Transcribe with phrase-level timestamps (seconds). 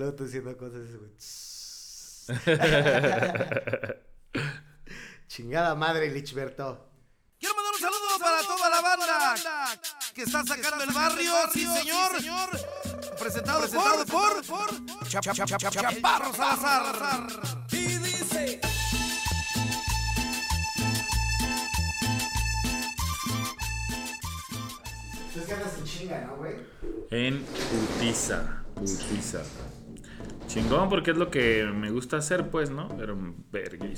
[0.00, 1.12] Luego tú diciendo cosas, güey.
[5.28, 6.88] Chingada madre, Lichberto.
[7.38, 9.36] Quiero mandar un saludo para toda la banda
[10.14, 12.12] que está sacando el barrio, sí señor.
[13.18, 14.70] Presentado, presentado por, por
[15.06, 17.26] Chaparro Salazar.
[17.70, 18.58] Y dice...
[25.26, 26.54] Entonces que andas en chinga, ¿no, güey?
[27.10, 27.44] En
[27.98, 28.64] Utiza.
[28.76, 29.42] Utiza.
[30.50, 32.88] Chingón, porque es lo que me gusta hacer, pues, ¿no?
[32.98, 33.94] Pero güey.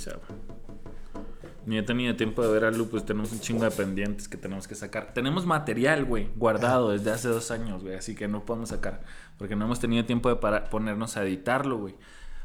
[1.64, 4.36] Ni he tenido tiempo de ver a Lu, pues tenemos un chingo de pendientes que
[4.36, 5.14] tenemos que sacar.
[5.14, 9.00] Tenemos material, güey, guardado desde hace dos años, güey, así que no podemos sacar.
[9.38, 11.94] Porque no hemos tenido tiempo de para ponernos a editarlo, güey.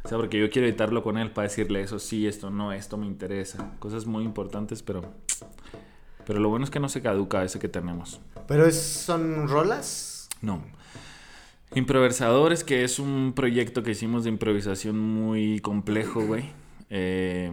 [0.05, 2.95] O sea, porque yo quiero editarlo con él para decirle eso sí, esto no, esto
[2.95, 3.73] me interesa.
[3.79, 5.01] Cosas muy importantes, pero.
[6.25, 8.21] Pero lo bueno es que no se caduca ese que tenemos.
[8.47, 10.29] ¿Pero es, son rolas?
[10.41, 10.63] No.
[11.75, 16.45] Improvisadores, que es un proyecto que hicimos de improvisación muy complejo, güey.
[16.89, 17.51] Eh,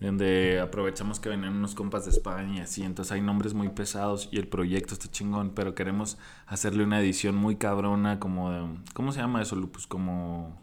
[0.00, 4.28] donde aprovechamos que venían unos compas de España y así, entonces hay nombres muy pesados
[4.32, 9.12] y el proyecto está chingón, pero queremos hacerle una edición muy cabrona como de, ¿cómo
[9.12, 9.86] se llama eso, Lupus?
[9.86, 10.60] Como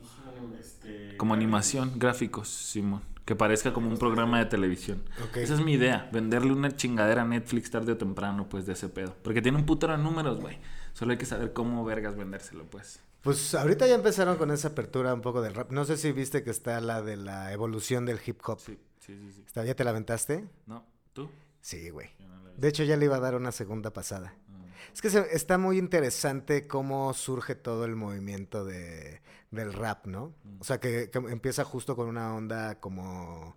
[1.18, 5.04] como animación, gráficos, Simón, que parezca como un programa de televisión.
[5.36, 8.90] Esa es mi idea, venderle una chingadera a Netflix tarde o temprano, pues de ese
[8.90, 10.58] pedo, porque tiene un putero de números, güey.
[11.00, 13.00] Solo hay que saber cómo vergas vendérselo, pues.
[13.22, 15.72] Pues ahorita ya empezaron con esa apertura un poco del rap.
[15.72, 18.60] No sé si viste que está la de la evolución del hip hop.
[18.60, 19.44] Sí, sí, sí, sí.
[19.48, 20.44] Está- ¿Ya te la aventaste?
[20.66, 20.86] ¿No?
[21.14, 21.30] ¿Tú?
[21.62, 22.10] Sí, güey.
[22.20, 22.50] No.
[22.58, 24.34] De hecho, ya le iba a dar una segunda pasada.
[24.50, 24.66] Ah.
[24.94, 30.34] Es que se- está muy interesante cómo surge todo el movimiento de, del rap, ¿no?
[30.60, 33.56] O sea, que, que empieza justo con una onda como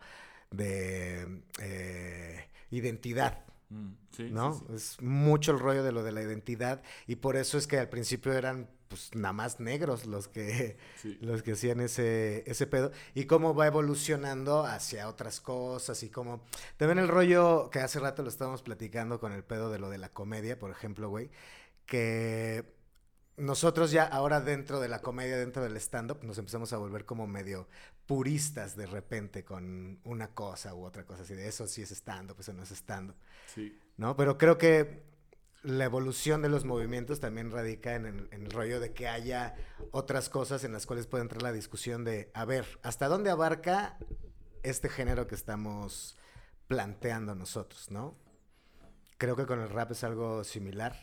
[0.52, 4.52] de eh, identidad, Mm, sí, ¿no?
[4.52, 4.74] sí, sí.
[4.74, 7.88] Es mucho el rollo de lo de la identidad y por eso es que al
[7.88, 10.76] principio eran pues nada más negros los que
[11.20, 16.44] los que hacían ese, ese pedo y cómo va evolucionando hacia otras cosas y cómo
[16.76, 19.98] también el rollo que hace rato lo estábamos platicando con el pedo de lo de
[19.98, 21.30] la comedia, por ejemplo, güey,
[21.86, 22.66] que
[23.36, 27.26] nosotros ya ahora dentro de la comedia, dentro del stand-up, nos empezamos a volver como
[27.26, 27.68] medio
[28.12, 32.36] puristas de repente con una cosa u otra cosa así de eso sí es stand-up,
[32.38, 33.16] eso no es stand-up.
[33.46, 33.74] Sí.
[33.96, 34.16] ¿no?
[34.16, 35.02] Pero creo que
[35.62, 39.54] la evolución de los movimientos también radica en el, en el rollo de que haya
[39.92, 43.96] otras cosas en las cuales puede entrar la discusión de, a ver, ¿hasta dónde abarca
[44.62, 46.18] este género que estamos
[46.68, 48.14] planteando nosotros, ¿no?
[49.16, 51.00] Creo que con el rap es algo similar.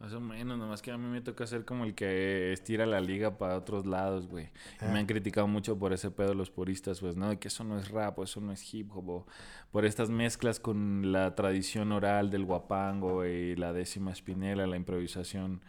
[0.00, 3.02] Más o menos, nomás que a mí me toca ser como el que estira la
[3.02, 4.46] liga para otros lados, güey.
[4.80, 4.90] Y Ah.
[4.90, 7.28] me han criticado mucho por ese pedo los puristas, pues, ¿no?
[7.28, 9.26] De que eso no es rap o eso no es hip hop, o
[9.70, 15.60] por estas mezclas con la tradición oral del guapango y la décima espinela, la improvisación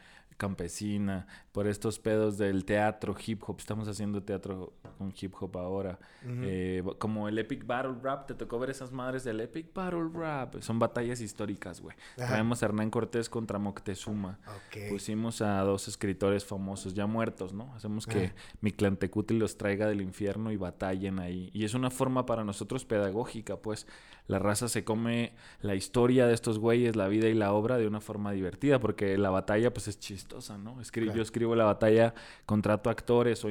[0.42, 3.58] campesina, por estos pedos del teatro hip hop.
[3.60, 6.00] Estamos haciendo teatro con hip hop ahora.
[6.26, 10.60] Eh, como el Epic Battle Rap, ¿te tocó ver esas madres del Epic Battle Rap?
[10.62, 11.96] Son batallas históricas, güey.
[12.16, 14.40] Traemos a Hernán Cortés contra Moctezuma.
[14.48, 14.90] Ok.
[14.90, 17.72] Pusimos a dos escritores famosos ya muertos, ¿no?
[17.76, 18.36] Hacemos que Ajá.
[18.62, 21.52] Mictlantecutli los traiga del infierno y batallen ahí.
[21.54, 23.86] Y es una forma para nosotros pedagógica, pues.
[24.32, 27.86] La raza se come la historia de estos güeyes, la vida y la obra de
[27.86, 30.78] una forma divertida, porque la batalla, pues, es chistosa, ¿no?
[30.82, 31.18] Escri- Claro.
[31.18, 32.14] Yo escribo la batalla,
[32.46, 33.50] contrato actores o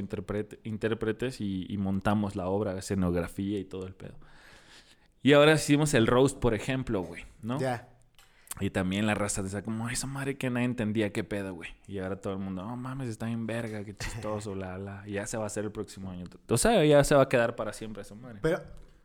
[0.64, 4.14] intérpretes y, y montamos la obra, escenografía y todo el pedo.
[5.22, 7.58] Y ahora hicimos el roast, por ejemplo, güey, ¿no?
[7.60, 7.86] Ya.
[8.58, 11.70] Y también la raza decía como, esa madre que nadie entendía qué pedo, güey.
[11.86, 15.02] Y ahora todo el mundo, no mames, está bien verga, qué chistoso, la, la.
[15.06, 16.24] Y ya se va a hacer el próximo año.
[16.48, 18.38] O sea, ya se va a quedar para siempre esa madre.
[18.42, 18.60] Pero,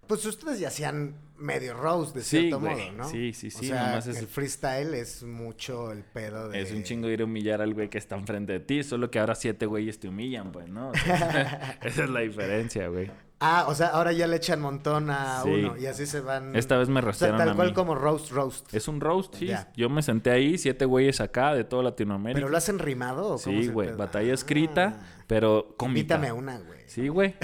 [0.08, 2.76] pues ustedes ya hacían medio roast de Sí, cierto güey.
[2.76, 3.10] modo, ¿no?
[3.10, 6.62] Sí, sí, sí, O sea, nomás es- el freestyle es mucho el pedo de...
[6.62, 9.20] Es un chingo ir a humillar al güey que está enfrente de ti, solo que
[9.20, 10.90] ahora siete güeyes te humillan, pues, ¿no?
[10.90, 13.12] O sea, esa es la diferencia, güey.
[13.42, 15.50] Ah, o sea, ahora ya le echan montón a Sí.
[15.50, 16.56] uno y así se van...
[16.56, 17.74] Esta vez me O sea, rostearon tal a cual mí.
[17.74, 18.74] como roast, roast.
[18.74, 19.48] Es un roast, sí.
[19.48, 19.70] Ya.
[19.76, 22.38] Yo me senté ahí, siete güeyes acá de toda Latinoamérica.
[22.40, 26.00] ¿Pero lo hacen rimado o cómo Sí, güey, batalla Ah, escrita, pero cómica.
[26.00, 26.82] Invítame a una, güey.
[26.88, 27.36] Sí, güey.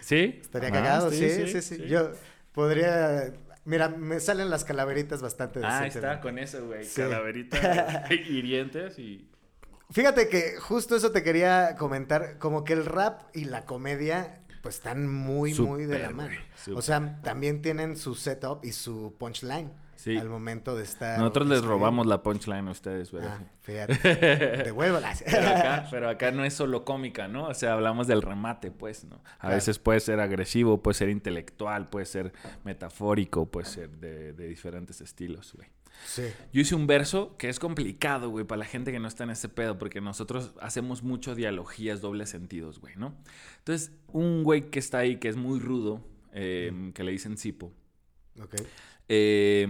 [0.00, 0.38] ¿Sí?
[0.40, 1.86] Estaría Ajá, cagado, sí sí, sí, sí.
[1.86, 2.12] Yo
[2.52, 3.32] podría...
[3.64, 6.84] Mira, me salen las calaveritas bastante Ah, está, con eso, güey.
[6.84, 7.02] Sí.
[7.02, 9.28] Calaverita, hirientes y...
[9.90, 14.76] Fíjate que justo eso te quería comentar, como que el rap y la comedia pues
[14.76, 16.36] están muy, muy de la mano.
[16.74, 19.72] O sea, también tienen su setup y su punchline
[20.02, 20.16] Sí.
[20.16, 21.18] al momento de estar...
[21.18, 23.22] Nosotros les robamos la punchline a ustedes, güey.
[23.26, 23.94] Ah, fíjate.
[24.64, 25.22] Devuélvalas.
[25.24, 27.48] Pero acá, pero acá no es solo cómica, ¿no?
[27.48, 29.16] O sea, hablamos del remate, pues, ¿no?
[29.16, 29.54] A Claro.
[29.56, 32.32] veces puede ser agresivo, puede ser intelectual, puede ser
[32.64, 35.68] metafórico, puede ser de, de diferentes estilos, güey.
[36.06, 36.22] Sí.
[36.52, 39.30] Yo hice un verso que es complicado, güey, para la gente que no está en
[39.30, 43.14] ese pedo, porque nosotros hacemos mucho dialogías, dobles sentidos, güey, ¿no?
[43.58, 46.00] Entonces, un güey que está ahí, que es muy rudo,
[46.32, 47.74] eh, que le dicen Sipo,
[48.42, 48.54] Ok.
[49.08, 49.68] eh,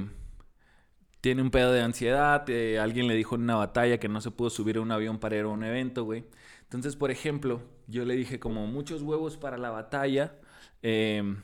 [1.21, 4.31] tiene un pedo de ansiedad, eh, alguien le dijo en una batalla que no se
[4.31, 6.25] pudo subir a un avión para ir a un evento, güey.
[6.63, 10.37] Entonces, por ejemplo, yo le dije como muchos huevos para la batalla,
[10.83, 11.37] eh,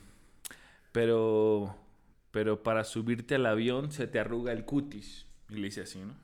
[0.93, 1.76] pero,
[2.31, 5.26] pero para subirte al avión se te arruga el cutis.
[5.50, 6.14] Y le hice así, ¿no?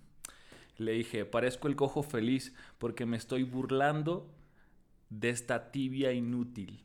[0.79, 4.29] Le dije, parezco el cojo feliz porque me estoy burlando
[5.11, 6.83] de esta tibia inútil,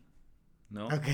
[0.69, 0.87] ¿no?
[0.87, 1.05] Ok.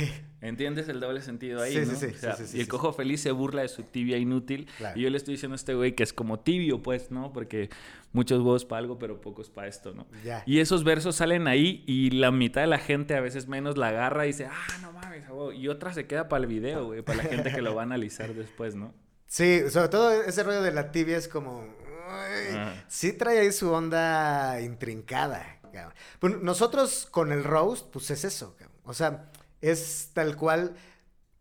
[0.42, 1.98] ¿Entiendes el doble sentido ahí, Sí, sí, no?
[1.98, 4.18] sí, O sea, sí, sí, sí, y el cojo feliz se burla de su tibia
[4.18, 4.68] inútil.
[4.78, 5.00] Claro.
[5.00, 7.32] Y yo le estoy diciendo a este güey que es como tibio, pues, ¿no?
[7.32, 7.70] Porque
[8.12, 10.08] muchos huevos para algo, pero pocos para esto, ¿no?
[10.26, 10.44] Ya.
[10.46, 13.90] Y esos versos salen ahí y la mitad de la gente, a veces menos, la
[13.90, 15.52] agarra y dice, ah, no mames, a huevo".
[15.54, 17.86] Y otra se queda para el video, güey, para la gente que lo va a
[17.86, 18.94] analizar después, ¿no?
[19.28, 21.64] Sí, sobre todo ese rollo de la tibia es como.
[22.06, 22.84] Ajá.
[22.90, 25.60] sí trae ahí su onda intrincada.
[25.72, 25.94] cabrón.
[26.22, 28.56] Bueno, nosotros con el roast, pues es eso.
[28.58, 28.78] cabrón.
[28.84, 29.32] O sea,
[29.64, 30.76] es tal cual.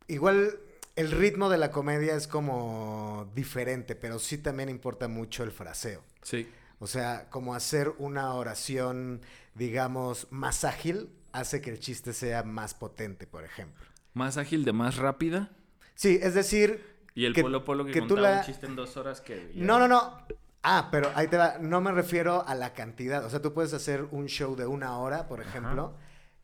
[0.09, 0.59] Igual
[0.97, 6.03] el ritmo de la comedia es como diferente, pero sí también importa mucho el fraseo.
[6.23, 6.49] Sí.
[6.79, 9.21] O sea, como hacer una oración,
[9.55, 13.85] digamos, más ágil, hace que el chiste sea más potente, por ejemplo.
[14.15, 15.51] Más ágil de más rápida.
[15.95, 18.65] Sí, es decir, Y el Que- polo polo que, que tú contaba la- un chiste
[18.67, 19.53] en dos horas que...
[19.55, 20.27] ya- No, no, no.
[20.63, 21.59] Ah, pero ahí te va.
[21.59, 23.23] No me refiero a la cantidad.
[23.25, 25.95] O sea, tú puedes hacer un show de una hora, por ejemplo,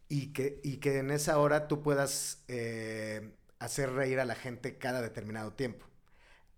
[0.08, 4.78] y que, y que en esa hora tú puedas eh, hacer reír a la gente
[4.78, 5.86] cada determinado tiempo.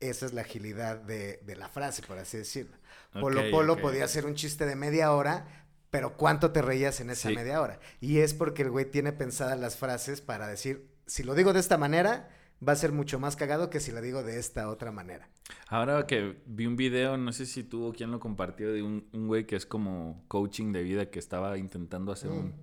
[0.00, 2.76] Esa es la agilidad de, de la frase, por así decirlo.
[3.12, 7.28] Polo Polo podía hacer un chiste de media hora, pero ¿cuánto te reías en esa
[7.28, 7.34] Sí.
[7.34, 7.80] media hora?
[8.00, 11.60] Y es porque el güey tiene pensadas las frases para decir, si lo digo de
[11.60, 12.30] esta manera,
[12.66, 15.28] va a ser mucho más cagado que si lo digo de esta otra manera.
[15.66, 19.26] Ahora que vi un video, no sé si tuvo quien lo compartió, de un, un
[19.26, 22.54] güey que es como coaching de vida que estaba intentando hacer un...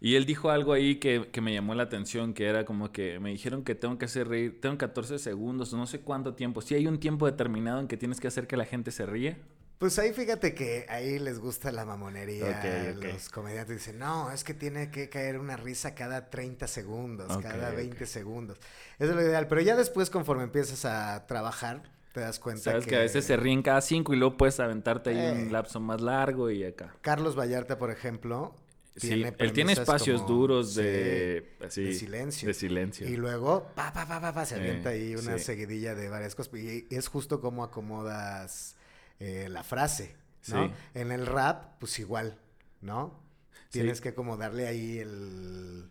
[0.00, 3.20] Y él dijo algo ahí que, que me llamó la atención, que era como que
[3.20, 6.62] me dijeron que tengo que hacer reír, tengo 14 segundos, no sé cuánto tiempo.
[6.62, 9.36] Si hay un tiempo determinado en que tienes que hacer que la gente se ríe.
[9.76, 12.44] Pues ahí fíjate que ahí les gusta la mamonería.
[12.44, 13.04] Ok, ok.
[13.14, 17.70] Los comediantes dicen, no, es que tiene que caer una risa cada 30 segundos, cada
[17.70, 17.76] ok.
[17.76, 18.58] 20 segundos.
[18.98, 19.48] Eso es lo ideal.
[19.48, 21.82] Pero ya después, conforme empiezas a trabajar,
[22.12, 25.10] te das cuenta Sabes que, a veces se ríen cada cinco y luego puedes aventarte
[25.10, 25.44] ahí Eh.
[25.46, 26.94] un lapso más largo y acá.
[27.00, 28.54] Carlos Vallarta, por ejemplo,
[28.96, 32.48] Sí, él tiene espacios como- duros sí, de, así, de silencio.
[32.48, 33.08] De silencio.
[33.08, 35.44] Y luego, pa, pa, pa, pa, se Eh, avienta ahí una sí.
[35.44, 36.52] seguidilla de varias cosas.
[36.54, 38.76] Y es justo como acomodas
[39.20, 40.16] eh, la frase,
[40.48, 40.66] ¿no?
[40.66, 40.72] Sí.
[40.94, 42.38] En el rap, pues igual,
[42.80, 43.22] ¿no?
[43.68, 43.78] Sí.
[43.78, 45.90] Tienes que como darle ahí el...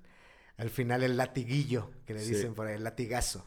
[0.57, 2.33] Al final el latiguillo, que le Sí.
[2.33, 3.45] dicen por ahí, el latigazo.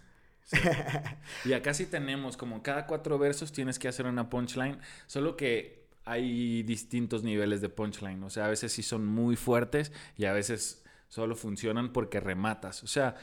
[1.45, 5.81] Y acá sí tenemos como cada cuatro versos tienes que hacer una punchline, solo que
[6.05, 10.33] hay distintos niveles de punchline, o sea, a veces sí son muy fuertes y a
[10.33, 12.83] veces solo funcionan porque rematas.
[12.83, 13.15] O sea,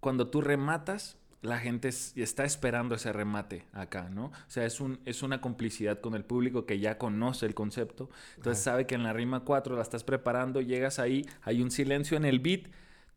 [0.00, 4.26] cuando tú rematas, la gente es- está esperando ese remate acá, ¿no?
[4.26, 8.10] O sea, es, un, es una complicidad con el público que ya conoce el concepto,
[8.36, 12.16] entonces sabe que en la rima 4 la estás preparando, llegas ahí, hay un silencio
[12.16, 12.68] en el beat,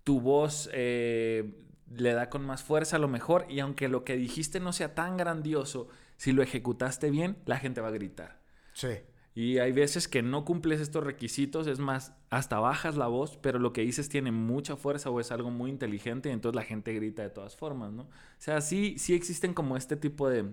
[0.03, 1.53] tu voz eh,
[1.95, 4.95] le da con más fuerza a lo mejor y aunque lo que dijiste no sea
[4.95, 5.87] tan grandioso,
[6.17, 8.39] si lo ejecutaste bien, la gente va a gritar.
[8.75, 8.89] Sí.
[9.33, 13.59] Y hay veces que no cumples estos requisitos, es más, hasta bajas la voz, pero
[13.59, 16.93] lo que dices tiene mucha fuerza o es algo muy inteligente y entonces la gente
[16.93, 18.03] grita de todas formas, ¿no?
[18.03, 20.45] O sea, sí, sí existen como este tipo de,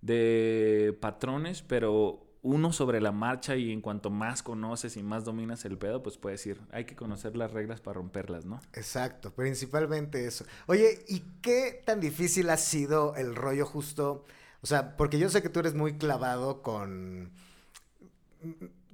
[0.00, 5.64] de patrones, pero uno sobre la marcha y en cuanto más conoces y más dominas
[5.64, 8.60] el pedo, pues puedes ir, hay que conocer las reglas para romperlas, ¿no?
[8.72, 10.44] Exacto, principalmente eso.
[10.66, 14.24] Oye, ¿y qué tan difícil ha sido el rollo justo?
[14.62, 17.32] O sea, porque yo sé que tú eres muy clavado con...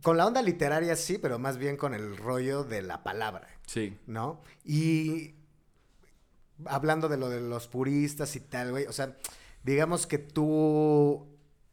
[0.03, 3.97] Con la onda literaria sí, pero más bien con el rollo de la palabra, Sí.
[4.07, 4.41] ¿no?
[4.65, 5.35] Y
[6.67, 9.17] hablando de lo de los puristas y tal, güey, o sea,
[9.65, 11.27] digamos que tú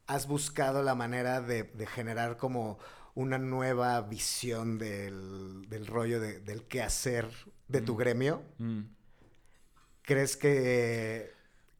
[0.08, 2.80] has buscado la manera de, de generar como
[3.16, 7.30] una nueva visión del, del rollo de- del quehacer
[7.68, 7.98] de tu Mm.
[7.98, 8.44] gremio.
[8.58, 8.82] Mm.
[10.02, 11.32] ¿Crees que...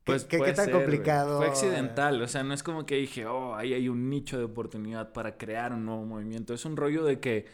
[0.04, 1.38] Pues ¿Qué puede tan ser, complicado?
[1.38, 4.44] Fue accidental, o sea, no es como que dije, oh, ahí hay un nicho de
[4.44, 6.54] oportunidad para crear un nuevo movimiento.
[6.54, 7.46] Es un rollo de que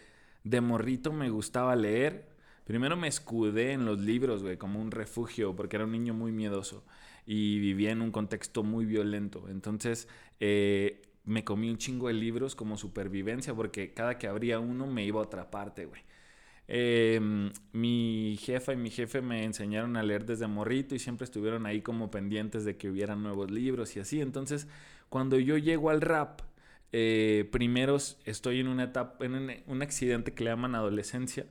[0.44, 2.28] de morrito me gustaba leer.
[2.66, 6.32] Primero me escudé en los libros, güey, como un refugio, porque era un niño muy
[6.32, 6.84] miedoso
[7.26, 9.48] y vivía en un contexto muy violento.
[9.50, 10.08] Entonces,
[10.40, 15.06] eh, me comí un chingo de libros como supervivencia, porque cada que abría uno me
[15.06, 16.02] iba a otra parte, güey.
[16.72, 21.66] Em, mi jefa y mi jefe me enseñaron a leer desde morrito y siempre estuvieron
[21.66, 24.22] ahí como pendientes de que hubieran nuevos libros y así.
[24.22, 24.68] Entonces,
[25.10, 26.42] cuando yo llego al rap,
[26.92, 31.48] eh, primero estoy en una etapa, en un, accidente que le llaman adolescencia.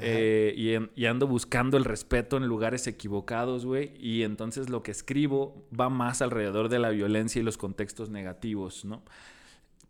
[0.00, 3.94] Eh, y, y, ando buscando el respeto en lugares equivocados, güey.
[3.98, 8.84] Y entonces lo que escribo va más alrededor de la violencia y los contextos negativos,
[8.84, 9.02] ¿no?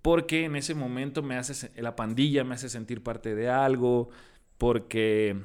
[0.02, 4.10] Porque en ese momento me hace, la pandilla me hace sentir parte de algo,
[4.58, 5.36] porque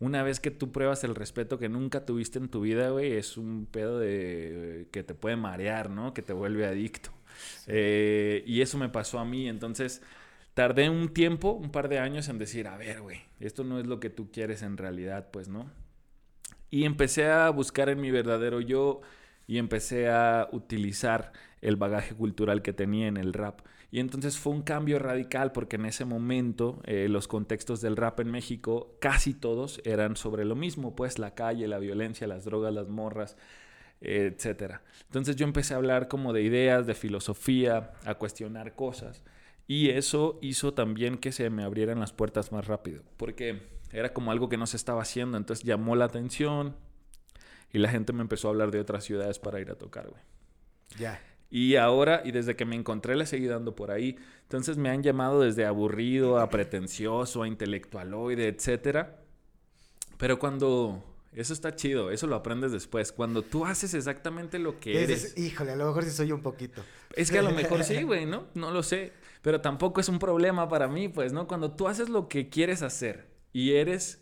[0.00, 3.36] una vez que tú pruebas el respeto que nunca tuviste en tu vida, güey, es
[3.36, 6.14] un pedo de que te puede marear, ¿no?
[6.14, 7.10] Que te vuelve adicto.
[7.66, 10.02] Eh, y eso me pasó a mí, entonces
[10.54, 13.86] tardé un tiempo, un par de años en decir, a ver, güey, esto no es
[13.86, 15.70] lo que tú quieres en realidad, pues, ¿no?
[16.70, 19.00] Y empecé a buscar en mi verdadero yo
[19.46, 23.60] y empecé a utilizar el bagaje cultural que tenía en el rap.
[23.90, 28.20] Y entonces fue un cambio radical porque en ese momento eh, los contextos del rap
[28.20, 32.74] en México, casi todos eran sobre lo mismo, pues la calle, la violencia, las drogas,
[32.74, 33.36] las morras,
[34.00, 34.82] eh, etcétera.
[35.06, 39.24] Entonces yo empecé a hablar como de ideas, de filosofía, a cuestionar cosas.
[39.66, 44.32] Y eso hizo también que se me abrieran las puertas más rápido, porque era como
[44.32, 46.76] algo que no se estaba haciendo, entonces llamó la atención
[47.72, 50.22] y la gente me empezó a hablar de otras ciudades para ir a tocar, güey.
[50.98, 51.20] Ya.
[51.50, 54.16] Y ahora, y desde que me encontré, le seguí dando por ahí.
[54.42, 59.06] Entonces me han llamado desde aburrido a pretencioso, a intelectualoide, etc.
[60.16, 61.04] Pero cuando...
[61.34, 63.12] Eso está chido, eso lo aprendes después.
[63.12, 65.38] Cuando tú haces exactamente lo que eres.
[65.38, 66.82] Híjole, a lo mejor sí soy un poquito.
[67.14, 68.46] Es que a lo mejor sí, güey, ¿no?
[68.54, 69.12] No lo sé.
[69.42, 71.46] Pero tampoco es un problema para mí, pues, ¿no?
[71.46, 74.20] Cuando tú haces lo que quieres hacer y eres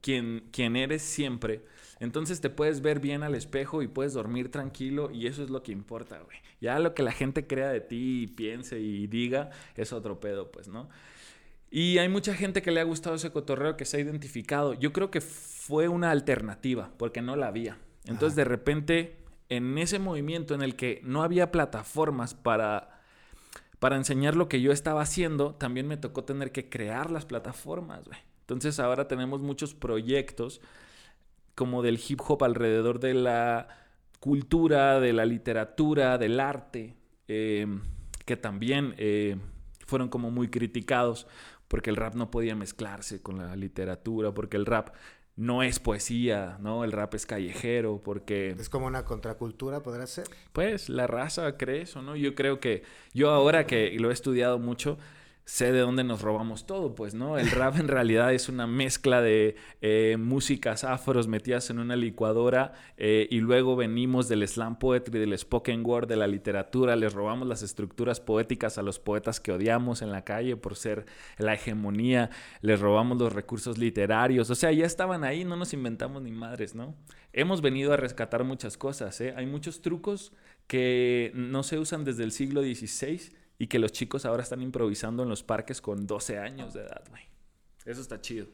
[0.00, 1.62] quien, quien eres siempre,
[2.00, 5.62] entonces te puedes ver bien al espejo y puedes dormir tranquilo y eso es lo
[5.62, 6.38] que importa, güey.
[6.58, 10.50] Ya lo que la gente crea de ti, y piense y diga es otro pedo,
[10.50, 10.88] pues, ¿no?
[11.70, 14.74] Y hay mucha gente que le ha gustado ese cotorreo, que se ha identificado.
[14.74, 17.78] Yo creo que fue una alternativa, porque no la había.
[18.06, 19.18] Entonces, de repente,
[19.50, 23.02] en ese movimiento en el que no había plataformas para,
[23.78, 28.06] para enseñar lo que yo estaba haciendo, también me tocó tener que crear las plataformas,
[28.06, 28.18] güey.
[28.40, 30.60] Entonces, ahora tenemos muchos proyectos
[31.60, 33.68] como del hip hop alrededor de la
[34.18, 36.96] cultura, de la literatura, del arte,
[37.28, 37.66] eh,
[38.24, 39.36] que también eh,
[39.86, 41.26] fueron como muy criticados
[41.68, 44.94] porque el rap no podía mezclarse con la literatura, porque el rap
[45.36, 46.82] no es poesía, ¿no?
[46.82, 48.56] El rap es callejero, porque...
[48.58, 50.24] Es como una contracultura, ¿podrá ser?
[50.54, 52.16] Pues la raza cree eso, ¿no?
[52.16, 54.96] Yo creo que yo ahora que lo he estudiado mucho,
[55.50, 57.36] sé de dónde nos robamos todo, pues, ¿no?
[57.36, 62.72] El rap en realidad es una mezcla de eh, músicas afros metidas en una licuadora
[62.96, 67.48] eh, y luego venimos del slam poetry, del spoken word, de la literatura, les robamos
[67.48, 71.04] las estructuras poéticas a los poetas que odiamos en la calle por ser
[71.36, 72.30] la hegemonía,
[72.62, 76.76] les robamos los recursos literarios, o sea, ya estaban ahí, no nos inventamos ni madres,
[76.76, 76.94] ¿no?
[77.32, 79.34] Hemos venido a rescatar muchas cosas, ¿eh?
[79.36, 80.32] Hay muchos trucos
[80.68, 85.22] que no se usan desde el siglo XVI y que los chicos ahora están improvisando
[85.22, 87.24] en los parques con 12 años de edad, güey.
[87.84, 88.46] Eso está chido.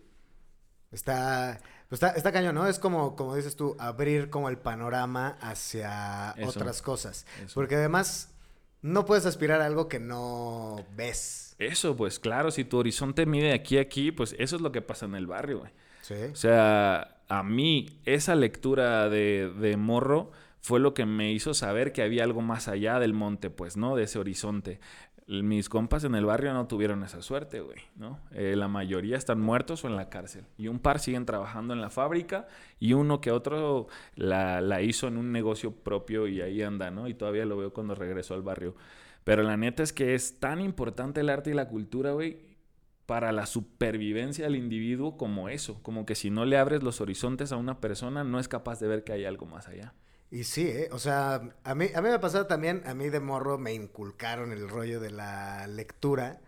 [0.90, 2.66] Está, pues está, está, cañón, ¿no?
[2.66, 7.24] Es como, como dices tú, abrir como el panorama hacia otras cosas.
[7.54, 8.34] Porque además
[8.82, 11.54] no puedes aspirar a algo que no ves.
[11.60, 14.82] Eso, pues claro, si tu horizonte mide aquí a aquí, pues eso es lo que
[14.82, 15.70] pasa en el barrio, güey.
[16.02, 16.14] Sí.
[16.32, 20.32] O sea, a mí esa lectura de, de morro
[20.66, 23.94] fue lo que me hizo saber que había algo más allá del monte, pues, ¿no?
[23.94, 24.80] De ese horizonte.
[25.28, 28.18] Mis compas en el barrio no tuvieron esa suerte, güey, ¿no?
[28.32, 30.44] Eh, la mayoría están muertos o en la cárcel.
[30.58, 32.48] Y un par siguen trabajando en la fábrica
[32.80, 37.06] y uno que otro la, la hizo en un negocio propio y ahí anda, ¿no?
[37.06, 38.74] Y todavía lo veo cuando regreso al barrio.
[39.22, 42.38] Pero la neta es que es tan importante el arte y la cultura, güey,
[43.06, 45.80] para la supervivencia del individuo como eso.
[45.84, 48.88] Como que si no le abres los horizontes a una persona, no es capaz de
[48.88, 49.94] ver que hay algo más allá.
[50.30, 50.88] Y sí, ¿eh?
[50.90, 53.72] o sea, a mí, a mí me ha pasado también, a mí de morro me
[53.72, 56.40] inculcaron el rollo de la lectura,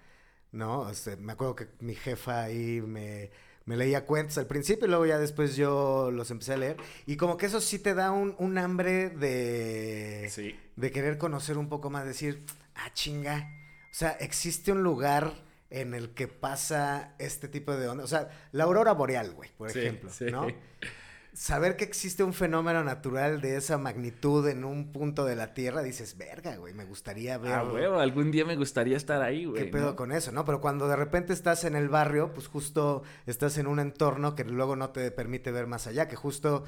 [0.50, 0.80] ¿no?
[0.80, 3.30] O sea, me acuerdo que mi jefa ahí me,
[3.66, 6.76] me, leía cuentos al principio y luego ya después yo los empecé a leer.
[7.06, 10.58] Y como que eso sí te da un, un hambre de, sí.
[10.74, 12.44] de querer conocer un poco más, decir,
[12.74, 13.48] ah, chinga.
[13.92, 15.32] O sea, existe un lugar
[15.70, 18.02] en el que pasa este tipo de onda.
[18.02, 20.26] O sea, la aurora boreal, güey, por sí, ejemplo, sí.
[20.30, 20.48] ¿no?
[21.38, 25.82] saber que existe un fenómeno natural de esa magnitud en un punto de la Tierra,
[25.82, 27.52] dices, verga, güey, me gustaría ver.
[27.52, 29.62] Ah, güey, algún día me gustaría estar ahí, güey.
[29.62, 29.96] ¿Qué pedo ¿no?
[29.96, 30.44] con eso, no?
[30.44, 34.42] Pero cuando de repente estás en el barrio, pues justo estás en un entorno que
[34.42, 36.64] luego no te permite ver más allá, que justo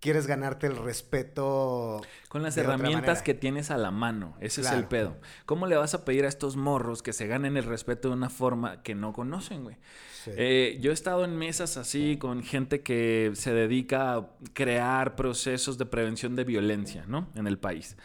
[0.00, 2.00] quieres ganarte el respeto.
[2.28, 4.36] Con las de herramientas que tienes a la mano.
[4.40, 5.16] Ese es el pedo.
[5.46, 8.30] ¿Cómo le vas a pedir a estos morros que se ganen el respeto de una
[8.30, 9.76] forma que no conocen, güey?
[10.24, 10.32] Sí.
[10.36, 15.78] Eh, yo he estado en mesas así con gente que se dedica a crear procesos
[15.78, 17.28] de prevención de violencia, ¿no?
[17.34, 17.96] En el país.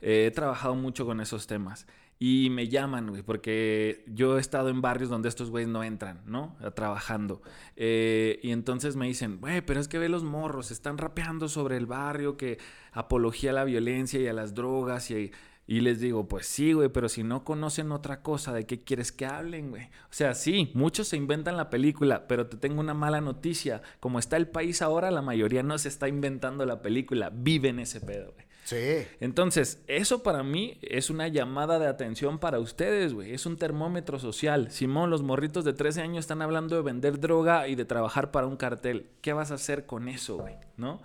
[0.00, 1.86] Eh, he trabajado mucho con esos temas.
[2.22, 6.20] Y me llaman, güey, porque yo he estado en barrios donde estos güeyes no entran,
[6.26, 6.54] ¿no?
[6.74, 7.40] Trabajando.
[7.76, 11.78] Eh, y entonces me dicen, güey, pero es que ve los morros, están rapeando sobre
[11.78, 12.58] el barrio, que
[12.92, 15.32] apología a la violencia y a las drogas y...
[15.66, 19.12] Y les digo, pues sí, güey, pero si no conocen otra cosa, ¿de qué quieres
[19.12, 19.84] que hablen, güey?
[19.84, 23.80] O sea, sí, muchos se inventan la película, pero te tengo una mala noticia.
[24.00, 28.00] Como está el país ahora, la mayoría no se está inventando la película, viven ese
[28.00, 28.49] pedo, güey.
[28.70, 29.04] Sí.
[29.18, 33.34] Entonces, eso para mí es una llamada de atención para ustedes, güey.
[33.34, 34.70] Es un termómetro social.
[34.70, 38.46] Simón, los morritos de 13 años están hablando de vender droga y de trabajar para
[38.46, 39.10] un cartel.
[39.22, 40.54] ¿Qué vas a hacer con eso, güey?
[40.76, 41.02] ¿No?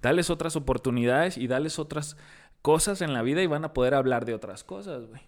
[0.00, 2.16] Dales otras oportunidades y dales otras
[2.62, 5.22] cosas en la vida y van a poder hablar de otras cosas, güey.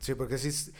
[0.00, 0.72] Sí, porque si,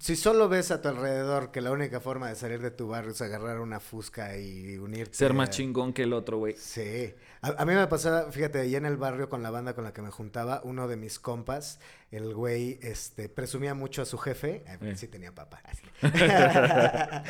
[0.00, 3.12] si solo ves a tu alrededor que la única forma de salir de tu barrio
[3.12, 5.14] es agarrar una fusca y unirte.
[5.16, 6.54] Ser más a- chingón que el otro, güey.
[6.58, 7.14] Sí.
[7.42, 9.92] A, a mí me pasaba, fíjate, allá en el barrio con la banda con la
[9.92, 11.78] que me juntaba, uno de mis compas,
[12.10, 14.64] el güey, este, presumía mucho a su jefe.
[14.66, 14.96] Ay, Eh.
[14.96, 15.62] Sí tenía papá.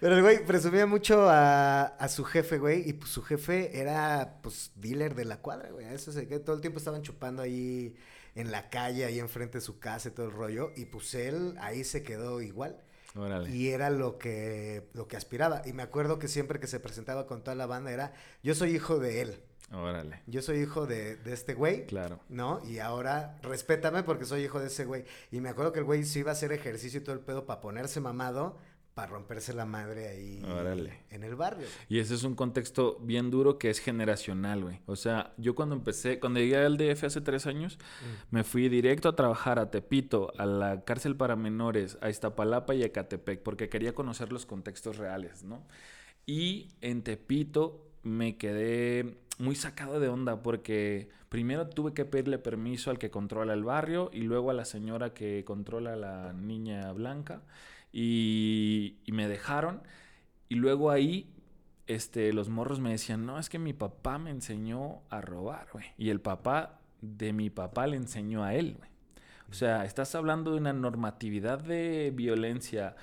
[0.00, 4.38] Pero el güey presumía mucho a, a su jefe, güey, y pues su jefe era,
[4.42, 5.86] pues, dealer de la cuadra, güey.
[5.86, 7.94] Eso se que todo el tiempo estaban chupando ahí
[8.36, 10.70] en la calle, ahí enfrente de su casa y todo el rollo.
[10.76, 12.80] Y pues él ahí se quedó igual.
[13.16, 13.50] Órale.
[13.50, 15.62] Y era lo que, lo que aspiraba.
[15.64, 18.12] Y me acuerdo que siempre que se presentaba con toda la banda era,
[18.42, 19.40] yo soy hijo de él.
[19.72, 20.22] Órale.
[20.26, 21.86] Yo soy hijo de, de este güey.
[21.86, 22.20] Claro.
[22.28, 22.60] ¿No?
[22.64, 25.04] Y ahora respétame porque soy hijo de ese güey.
[25.32, 27.46] Y me acuerdo que el güey sí iba a hacer ejercicio y todo el pedo
[27.46, 28.58] para ponerse mamado,
[28.96, 31.00] para romperse la madre ahí Órale.
[31.10, 31.66] en el barrio.
[31.86, 34.80] Y ese es un contexto bien duro que es generacional, güey.
[34.86, 37.78] O sea, yo cuando empecé, cuando llegué al DF hace tres años,
[38.30, 42.84] me fui directo a trabajar a Tepito, a la cárcel para menores, a Iztapalapa y
[42.84, 45.62] a Ecatepec, porque quería conocer los contextos reales, ¿no?
[46.24, 52.90] Y en Tepito me quedé muy sacado de onda porque primero tuve que pedirle permiso
[52.90, 56.90] al que controla el barrio y luego a la señora que controla a la niña
[56.92, 57.42] blanca
[57.92, 59.82] y, me dejaron
[60.48, 61.32] y luego ahí
[61.86, 65.86] este, los morros me decían, no, es que mi papá me enseñó a robar, güey.
[65.96, 68.90] Y el papá de mi papá le enseñó a él, güey.
[69.50, 72.96] O sea, estás hablando de una normatividad de violencia,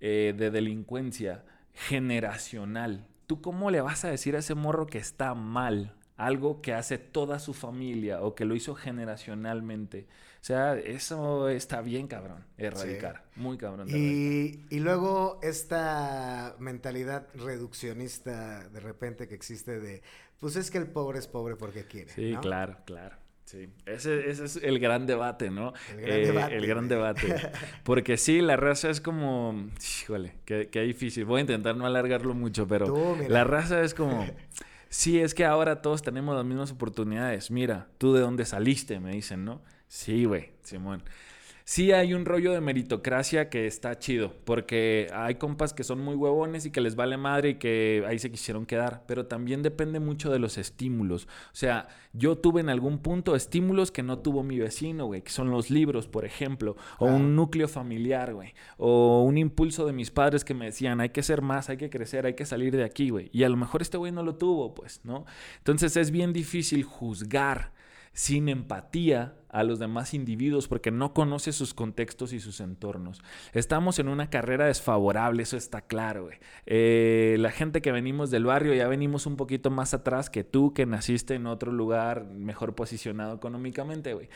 [0.00, 3.06] eh, de delincuencia generacional.
[3.26, 5.94] ¿Tú cómo le vas a decir a ese morro que está mal?
[6.16, 10.06] Algo que hace toda su familia o que lo hizo generacionalmente.
[10.40, 13.24] O sea, eso está bien cabrón, erradicar.
[13.36, 13.88] Muy cabrón.
[13.90, 20.02] Y, y luego esta mentalidad reduccionista de repente que existe de,
[20.40, 22.10] pues es que el pobre es pobre porque quiere.
[22.12, 22.40] Sí, ¿no?
[22.40, 23.16] claro, claro.
[23.44, 25.72] Sí, ese, ese es el gran debate, ¿no?
[25.92, 27.34] El gran Eh, debate, El gran debate.
[27.82, 29.70] Porque sí, la raza es como...
[30.02, 31.24] Híjole, qué, qué difícil.
[31.24, 34.26] Voy a intentar no alargarlo mucho, pero Tú, la raza es como...
[34.90, 37.50] Sí, es que ahora todos tenemos las mismas oportunidades.
[37.50, 39.62] Mira, tú de dónde saliste, me dicen, ¿no?
[39.86, 41.02] Sí, güey, Simón.
[41.70, 46.14] Sí hay un rollo de meritocracia que está chido, porque hay compas que son muy
[46.14, 50.00] huevones y que les vale madre y que ahí se quisieron quedar, pero también depende
[50.00, 51.26] mucho de los estímulos.
[51.26, 55.30] O sea, yo tuve en algún punto estímulos que no tuvo mi vecino, güey, que
[55.30, 60.10] son los libros, por ejemplo, o un núcleo familiar, güey, o un impulso de mis
[60.10, 62.84] padres que me decían, hay que ser más, hay que crecer, hay que salir de
[62.84, 63.28] aquí, güey.
[63.30, 65.26] Y a lo mejor este güey no lo tuvo, pues, ¿no?
[65.58, 67.76] Entonces es bien difícil juzgar
[68.18, 73.22] sin empatía a los demás individuos porque no conoce sus contextos y sus entornos.
[73.52, 76.28] Estamos en una carrera desfavorable, eso está claro.
[76.66, 80.74] Eh, la gente que venimos del barrio ya venimos un poquito más atrás que tú
[80.74, 84.28] que naciste en otro lugar mejor posicionado económicamente, güey.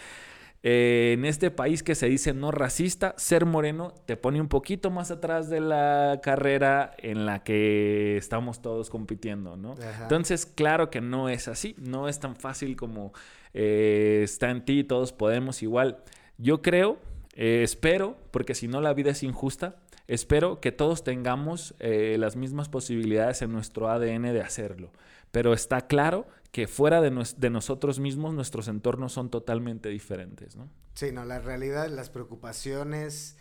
[0.64, 4.92] Eh, en este país que se dice no racista, ser moreno te pone un poquito
[4.92, 9.72] más atrás de la carrera en la que estamos todos compitiendo, ¿no?
[9.72, 10.04] Ajá.
[10.04, 13.12] Entonces, claro que no es así, no es tan fácil como
[13.54, 16.02] eh, está en ti, todos podemos igual.
[16.38, 16.98] Yo creo,
[17.34, 19.76] eh, espero, porque si no la vida es injusta,
[20.08, 24.90] espero que todos tengamos eh, las mismas posibilidades en nuestro ADN de hacerlo.
[25.30, 30.56] Pero está claro que fuera de, nos- de nosotros mismos nuestros entornos son totalmente diferentes,
[30.56, 30.68] ¿no?
[30.94, 33.38] Sí, no, la realidad, las preocupaciones,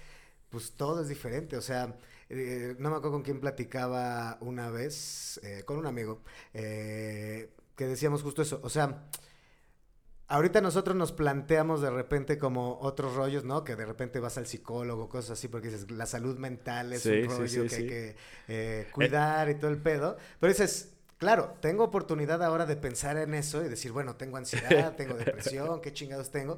[0.50, 1.58] pues todo es diferente.
[1.58, 1.97] O sea,
[2.30, 6.21] no me acuerdo con quién platicaba una vez, con un amigo,
[6.54, 8.62] que decíamos justo eso.
[8.63, 9.04] O sea,
[10.32, 13.63] ahorita nosotros nos planteamos de repente como otros rollos, ¿no?
[13.63, 17.10] Que de repente vas al psicólogo, cosas así, porque dices, la salud mental es Sí,
[17.24, 18.15] un rollo sí, que hay que
[18.48, 20.17] eh, cuidar y todo el pedo.
[20.39, 24.96] Pero dices, Claro, tengo oportunidad ahora de pensar en eso y decir, bueno, tengo ansiedad,
[24.98, 26.58] tengo depresión, qué chingados tengo,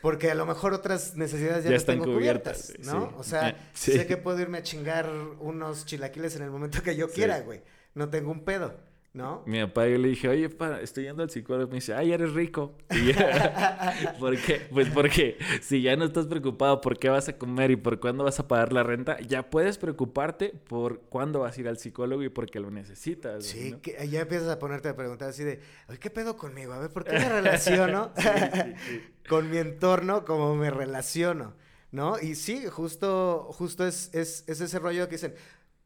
[0.00, 3.08] porque a lo mejor otras necesidades ya, Ya las están tengo cubiertas, cubiertas, ¿no?
[3.08, 3.14] sí.
[3.18, 6.94] O sea, Eh, sé que puedo irme a chingar unos chilaquiles en el momento que
[6.94, 7.62] yo quiera, güey.
[7.94, 8.76] No tengo un pedo,
[9.16, 9.42] ¿no?
[9.46, 10.50] Mi papá yo le dije, oye,
[10.82, 11.68] estoy yendo al psicólogo.
[11.68, 12.74] Me dice, ay, eres rico.
[12.90, 13.12] Y
[14.20, 14.66] ¿Por qué?
[14.70, 18.24] Pues porque si ya no estás preocupado por qué vas a comer y por cuándo
[18.24, 22.22] vas a pagar la renta, ya puedes preocuparte por cuándo vas a ir al psicólogo
[22.22, 23.46] y porque lo necesitas.
[23.46, 23.80] Sí, ¿no?
[23.80, 26.74] que ya empiezas a ponerte a preguntar así de, oye, ¿qué pedo conmigo?
[26.74, 28.12] A ver, ¿por qué me relaciono
[29.28, 31.54] con mi entorno como me relaciono?
[31.90, 32.20] ¿No?
[32.20, 35.34] Y sí, justo, justo es, es, es ese rollo que dicen,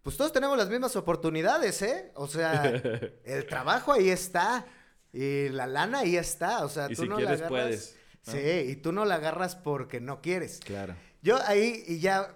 [0.03, 2.11] pues todos tenemos las mismas oportunidades, ¿eh?
[2.15, 2.63] O sea,
[3.25, 4.67] el trabajo ahí está
[5.13, 7.67] y la lana ahí está, o sea, Y tú si no quieres, la agarras.
[7.67, 8.33] puedes, ¿no?
[8.33, 10.61] Sí, y tú no la agarras porque no quieres.
[10.65, 10.95] Claro.
[11.23, 12.35] Yo ahí y ya,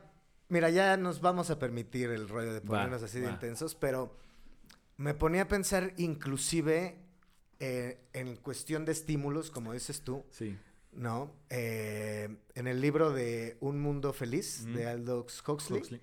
[0.48, 3.32] mira, ya nos vamos a permitir el rollo de Va, ponernos así de va.
[3.32, 4.16] intensos, pero
[4.96, 6.98] me ponía a pensar inclusive
[7.60, 10.58] eh, en cuestión de estímulos, como dices tú, Sí.
[10.92, 11.32] ¿no?
[11.50, 14.86] Eh, en el libro de Un Mundo Feliz de.
[14.86, 16.00] Aldous Huxley, Huxley.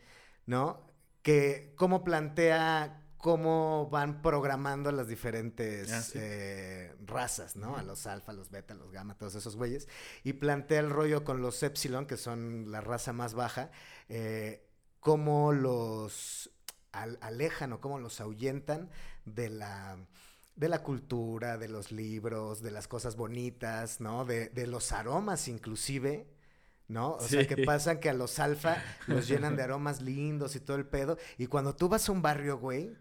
[0.47, 0.89] ¿no?
[1.21, 6.13] Que cómo plantea cómo van programando las diferentes Ah, sí.
[6.19, 7.77] eh, razas, ¿no?
[7.77, 9.87] A los alfa, los beta, los gamma, todos esos güeyes.
[10.23, 13.69] Y plantea el rollo con los epsilon, que son la raza más baja,
[14.09, 14.67] eh,
[14.99, 16.49] cómo los
[16.91, 18.89] al- alejan o cómo los ahuyentan
[19.25, 19.97] de la
[20.55, 24.25] de la cultura, de los libros, de las cosas bonitas, ¿no?
[24.25, 26.27] De, de los aromas inclusive,
[26.91, 27.13] ¿no?
[27.13, 30.77] O sea, que pasan que a los alfa los llenan de aromas lindos y todo
[30.77, 31.17] el pedo.
[31.37, 32.95] Y cuando tú vas a un barrio, güey,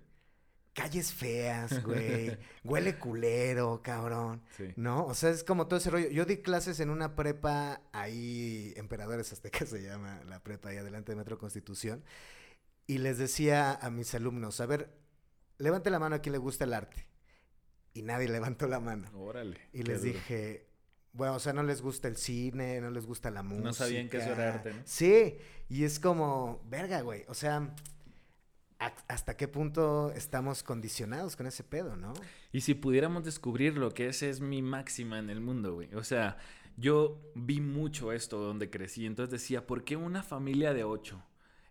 [0.72, 4.42] calles feas, güey, huele culero, cabrón.
[4.56, 4.72] Sí.
[4.76, 5.04] ¿No?
[5.06, 6.08] O sea, es como todo ese rollo.
[6.08, 11.12] Yo di clases en una prepa ahí, Emperadores Aztecas se llama la prepa ahí adelante
[11.12, 12.04] de Metro Constitución.
[12.86, 14.90] Y les decía a mis alumnos, a ver,
[15.58, 17.06] levante la mano a quien le gusta el arte.
[17.92, 19.10] Y nadie levantó la mano.
[19.18, 19.68] Órale.
[19.72, 20.14] Y les duro.
[20.14, 20.69] dije,
[21.12, 23.64] bueno, o sea, no les gusta el cine, no les gusta la música.
[23.64, 24.80] No sabían eso era arte, ¿no?
[24.84, 25.36] Sí,
[25.68, 27.24] y es como, verga, güey.
[27.28, 27.74] O sea,
[28.78, 32.12] ¿a- ¿hasta qué punto estamos condicionados con ese pedo, no?
[32.52, 35.94] Y si pudiéramos descubrir lo que esa es mi máxima en el mundo, güey.
[35.94, 36.38] O sea,
[36.76, 39.06] yo vi mucho esto donde crecí.
[39.06, 41.22] Entonces decía, ¿por qué una familia de ocho,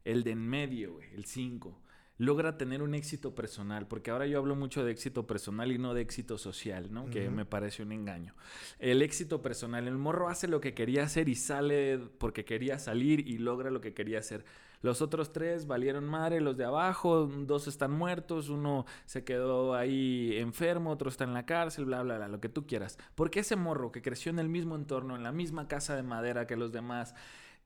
[0.06, 1.82] el de en medio, güey, el cinco,
[2.20, 3.88] logra tener un éxito personal?
[3.88, 7.10] Porque ahora yo hablo mucho de éxito personal y no de éxito social, ¿no?
[7.10, 8.36] Que me parece un engaño.
[8.78, 13.28] El éxito personal, el morro hace lo que quería hacer y sale porque quería salir
[13.28, 14.46] y logra lo que quería hacer.
[14.82, 20.38] Los otros tres valieron madre, los de abajo, dos están muertos, uno se quedó ahí
[20.38, 22.98] enfermo, otro está en la cárcel, bla, bla, bla, lo que tú quieras.
[23.16, 26.48] Porque ese morro que creció en el mismo entorno, en la misma casa de madera
[26.48, 27.14] que los demás,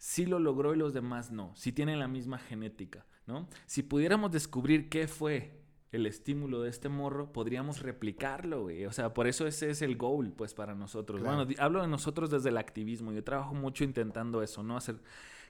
[0.06, 3.48] sí lo logró y los demás no, si tienen la misma genética, ¿no?
[3.66, 5.62] Si pudiéramos descubrir qué fue
[5.94, 8.86] el estímulo de este morro, podríamos replicarlo, güey.
[8.86, 11.22] O sea, por eso ese es el goal, pues, para nosotros.
[11.22, 11.46] Claro.
[11.46, 13.13] Bueno, hablo de nosotros desde el activismo.
[13.13, 14.76] Yo trabajo mucho intentando eso, ¿no?
[14.76, 14.98] Hacer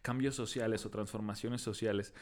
[0.03, 2.13] cambios sociales o transformaciones sociales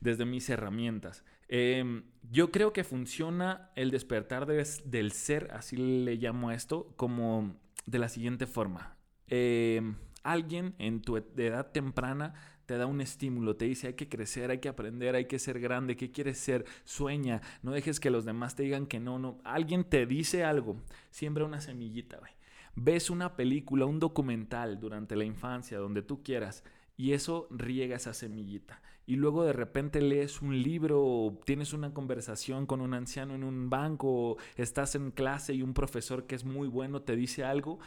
[0.00, 1.24] desde mis herramientas.
[1.48, 6.92] Eh, yo creo que funciona el despertar de- del ser, así le llamo a esto,
[6.96, 8.96] como de la siguiente forma.
[9.26, 9.80] Eh,
[10.22, 12.34] alguien en tu ed- edad temprana
[12.66, 15.58] te da un estímulo, te dice hay que crecer, hay que aprender, hay que ser
[15.58, 16.64] grande, ¿qué quieres ser?
[16.84, 19.38] Sueña, no dejes que los demás te digan que no, no.
[19.44, 20.76] Alguien te dice algo,
[21.10, 22.32] siembra una semillita, güey.
[22.76, 26.62] Ves una película, un documental durante la infancia, donde tú quieras,
[26.96, 28.80] y eso riega esa semillita.
[29.06, 33.42] Y luego de repente lees un libro, o tienes una conversación con un anciano en
[33.42, 37.42] un banco, o estás en clase y un profesor que es muy bueno te dice
[37.42, 37.80] algo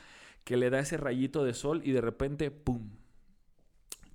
[0.43, 2.89] que le da ese rayito de sol y de repente, ¡pum!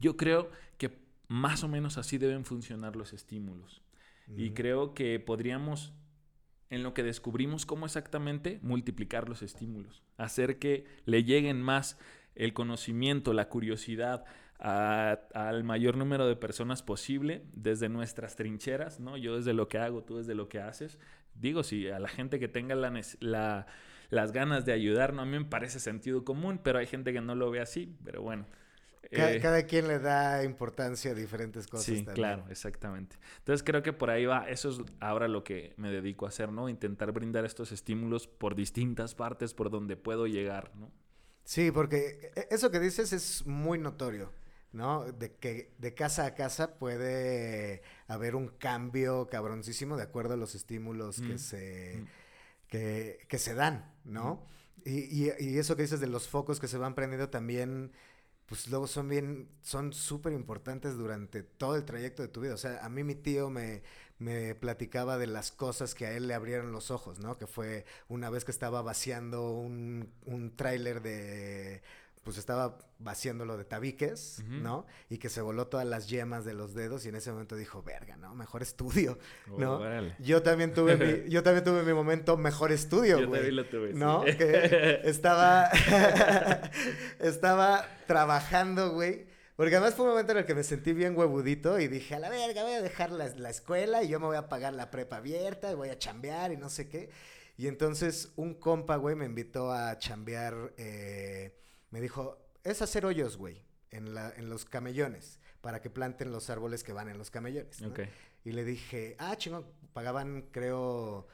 [0.00, 3.82] Yo creo que más o menos así deben funcionar los estímulos.
[4.36, 5.94] Y creo que podríamos,
[6.68, 10.02] en lo que descubrimos cómo exactamente, multiplicar los estímulos.
[10.18, 11.98] Hacer que le lleguen más
[12.34, 14.26] el conocimiento, la curiosidad
[14.60, 19.16] a- al mayor número de personas posible desde nuestras trincheras, ¿no?
[19.16, 20.98] Yo desde lo que hago, tú desde lo que haces.
[21.34, 23.66] Digo, si a la gente que tenga la-
[24.10, 27.20] las ganas de ayudar, no a mí me parece sentido común, pero hay gente que
[27.20, 28.46] no lo ve así, pero bueno.
[29.10, 31.84] Eh, cada quien le da importancia a diferentes cosas.
[31.84, 32.14] Sí, también.
[32.14, 33.16] claro, exactamente.
[33.38, 36.52] Entonces creo que por ahí va, eso es ahora lo que me dedico a hacer,
[36.52, 36.68] ¿no?
[36.68, 40.90] Intentar brindar estos estímulos por distintas partes por donde puedo llegar, ¿no?
[41.44, 44.32] Sí, porque e- eso que dices es muy notorio,
[44.72, 45.04] ¿no?
[45.12, 50.54] De que de casa a casa puede haber un cambio cabroncísimo de acuerdo a los
[50.54, 52.08] estímulos que se Mm.
[52.68, 54.46] Que, que se dan, ¿no?
[54.84, 57.92] Y, y- y eso que dices de los focos que se van prendiendo también,
[58.46, 62.54] pues luego son bien, son súper importantes durante todo el trayecto de tu vida.
[62.54, 63.82] O sea, a mí mi tío me
[64.18, 67.38] me platicaba de las cosas que a él le abrieron los ojos, ¿no?
[67.38, 71.82] Que fue una vez que estaba vaciando un, un tráiler de
[72.28, 74.84] pues estaba vaciándolo de tabiques, ¿no?
[75.08, 77.82] Y que se voló todas las yemas de los dedos y en ese momento dijo,
[77.82, 78.34] verga, ¿no?
[78.34, 79.18] Mejor estudio,
[79.56, 79.80] ¿no?
[80.18, 83.28] yo también tuve mi, yo también tuve mi momento mejor estudio, güey.
[83.28, 84.24] Yo también lo tuve, ¿No?
[84.24, 85.70] Que estaba,
[87.18, 89.24] estaba trabajando, güey.
[89.56, 92.18] Porque además fue un momento en el que me sentí bien huevudito y dije, a
[92.18, 94.90] la verga, voy a dejar la, la escuela y yo me voy a pagar la
[94.90, 97.08] prepa abierta y voy a chambear y no sé qué.
[97.56, 100.74] Y entonces un compa, güey, me invitó a chambear...
[100.76, 101.54] Eh,
[101.90, 106.50] me dijo, es hacer hoyos, güey, en, la, en los camellones, para que planten los
[106.50, 107.82] árboles que van en los camellones.
[108.44, 111.26] Y le dije, ah, chingón, pagaban creo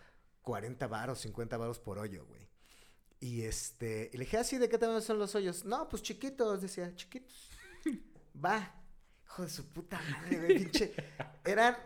[0.43, 2.49] 40 varos, 50 varos por hoyo, güey.
[3.21, 5.65] Y este, y le dije, ah, sí, ¿de qué tamaño son los hoyos?
[5.65, 7.51] No, pues chiquitos, decía, chiquitos.
[8.45, 8.75] Va.
[9.25, 10.95] Hijo de su puta madre, güey, pinche.
[11.45, 11.77] Eran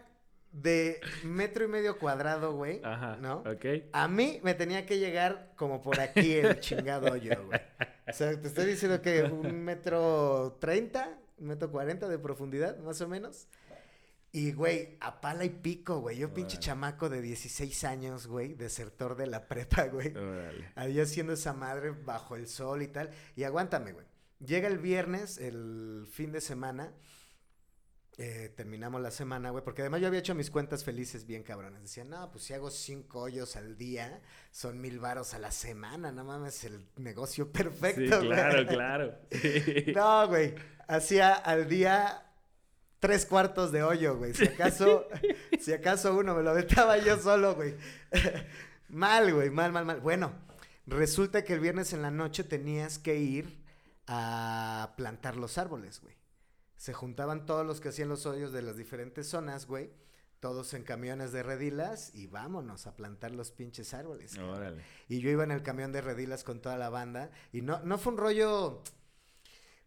[0.52, 2.80] de metro y medio cuadrado, güey.
[2.82, 3.16] Ajá.
[3.20, 3.38] ¿No?
[3.38, 3.90] Ok.
[3.92, 7.60] A mí me tenía que llegar como por aquí el chingado hoyo, güey.
[8.08, 13.00] O sea, te estoy diciendo que un metro treinta, un metro cuarenta de profundidad, más
[13.00, 13.48] o menos.
[14.30, 16.18] Y, güey, a pala y pico, güey.
[16.18, 20.12] Yo, pinche chamaco de 16 años, güey, desertor de la prepa, güey.
[20.74, 23.10] Ahí haciendo esa madre bajo el sol y tal.
[23.36, 24.06] Y aguántame, güey.
[24.44, 26.92] Llega el viernes, el fin de semana.
[28.20, 31.82] Eh, terminamos la semana, güey, porque además yo había hecho mis cuentas felices bien cabrones.
[31.82, 36.10] Decía, no, pues si hago cinco hoyos al día, son mil varos a la semana,
[36.10, 39.18] no mames, el negocio perfecto, sí, claro, claro.
[39.94, 40.52] no, güey,
[40.88, 42.26] hacía al día
[42.98, 44.34] tres cuartos de hoyo, güey.
[44.34, 45.06] Si acaso,
[45.60, 47.76] si acaso uno me lo aventaba yo solo, güey.
[48.88, 50.00] mal, güey, mal, mal, mal.
[50.00, 50.32] Bueno,
[50.88, 53.62] resulta que el viernes en la noche tenías que ir
[54.08, 56.17] a plantar los árboles, güey
[56.78, 59.90] se juntaban todos los que hacían los hoyos de las diferentes zonas, güey.
[60.38, 64.38] Todos en camiones de redilas y vámonos a plantar los pinches árboles.
[64.38, 64.80] Órale.
[65.08, 67.32] Y yo iba en el camión de redilas con toda la banda.
[67.52, 68.84] Y no, no fue un rollo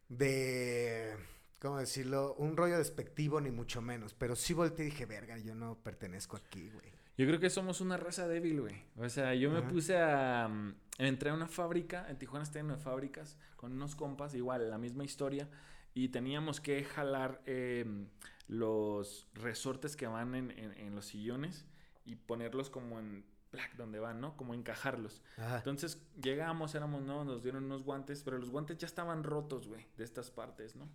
[0.10, 1.16] de.
[1.60, 2.36] ¿Cómo decirlo?
[2.38, 4.14] Un rollo despectivo, ni mucho menos.
[4.14, 6.92] Pero sí volteé y dije, verga, yo no pertenezco aquí, güey.
[7.18, 8.84] Yo creo que somos una raza débil, güey.
[8.98, 10.50] O sea, yo me puse a.
[10.50, 14.78] Mm, entré a una fábrica, en Tijuana está en fábricas, con unos compas, igual, la
[14.78, 15.48] misma historia
[15.94, 18.08] y teníamos que jalar em,
[18.48, 21.66] los resortes que van en, en, los sillones
[22.06, 24.38] y ponerlos como en black donde van, ¿no?
[24.38, 25.22] Como encajarlos.
[25.38, 29.86] Entonces llegamos, éramos nuevos, nos dieron unos guantes, pero los guantes ya estaban rotos, güey,
[29.98, 30.88] de estas partes, ¿no?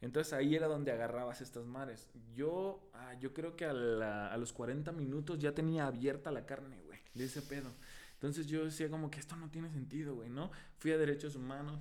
[0.00, 2.10] Entonces ahí era donde agarrabas estas mares.
[2.34, 6.82] Yo, ah, yo creo que a, a, los 40 minutos ya tenía abierta la carne,
[6.82, 7.70] güey, de ese pedo.
[8.14, 10.50] Entonces yo decía como que esto no tiene sentido, güey, ¿no?
[10.78, 11.80] Fui a derechos humanos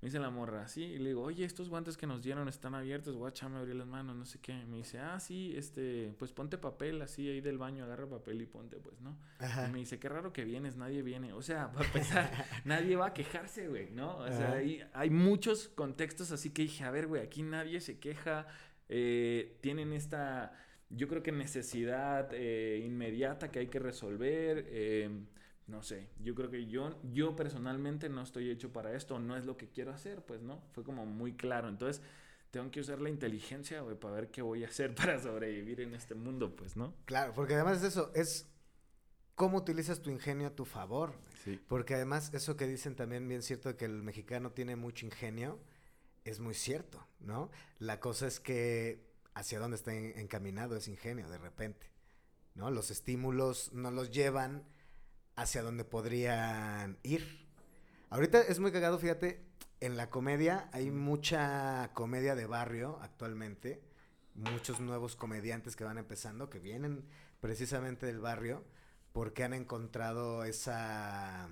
[0.00, 2.74] me dice la morra, sí, y le digo, oye, estos guantes que nos dieron están
[2.74, 4.54] abiertos, guacha, me abrí las manos, no sé qué.
[4.64, 8.46] Me dice, ah, sí, este, pues ponte papel así ahí del baño, agarra papel y
[8.46, 9.18] ponte, pues, ¿no?
[9.68, 11.34] Y me dice, qué raro que vienes, nadie viene.
[11.34, 14.16] O sea, para empezar, nadie va a quejarse, güey, ¿no?
[14.16, 17.98] O sea, hay, hay muchos contextos así que dije, a ver, güey, aquí nadie se
[17.98, 18.46] queja,
[18.88, 20.54] eh, tienen esta,
[20.88, 25.10] yo creo que necesidad eh, inmediata que hay que resolver, eh,
[25.70, 29.46] no sé, yo creo que yo, yo personalmente no estoy hecho para esto, no es
[29.46, 31.68] lo que quiero hacer, pues no, fue como muy claro.
[31.68, 32.02] Entonces,
[32.50, 35.94] tengo que usar la inteligencia, güey, para ver qué voy a hacer para sobrevivir en
[35.94, 36.94] este mundo, pues, ¿no?
[37.04, 38.48] Claro, porque además de eso, es
[39.36, 41.14] cómo utilizas tu ingenio a tu favor.
[41.44, 41.60] Sí.
[41.68, 45.58] Porque además, eso que dicen también bien cierto, que el mexicano tiene mucho ingenio,
[46.24, 47.50] es muy cierto, ¿no?
[47.78, 51.86] La cosa es que hacia dónde está encaminado ese ingenio de repente,
[52.54, 52.70] ¿no?
[52.70, 54.64] Los estímulos no los llevan
[55.40, 57.46] hacia donde podrían ir.
[58.10, 59.40] Ahorita es muy cagado, fíjate,
[59.80, 63.80] en la comedia hay mucha comedia de barrio actualmente,
[64.34, 67.04] muchos nuevos comediantes que van empezando, que vienen
[67.40, 68.64] precisamente del barrio,
[69.12, 71.48] porque han encontrado esa...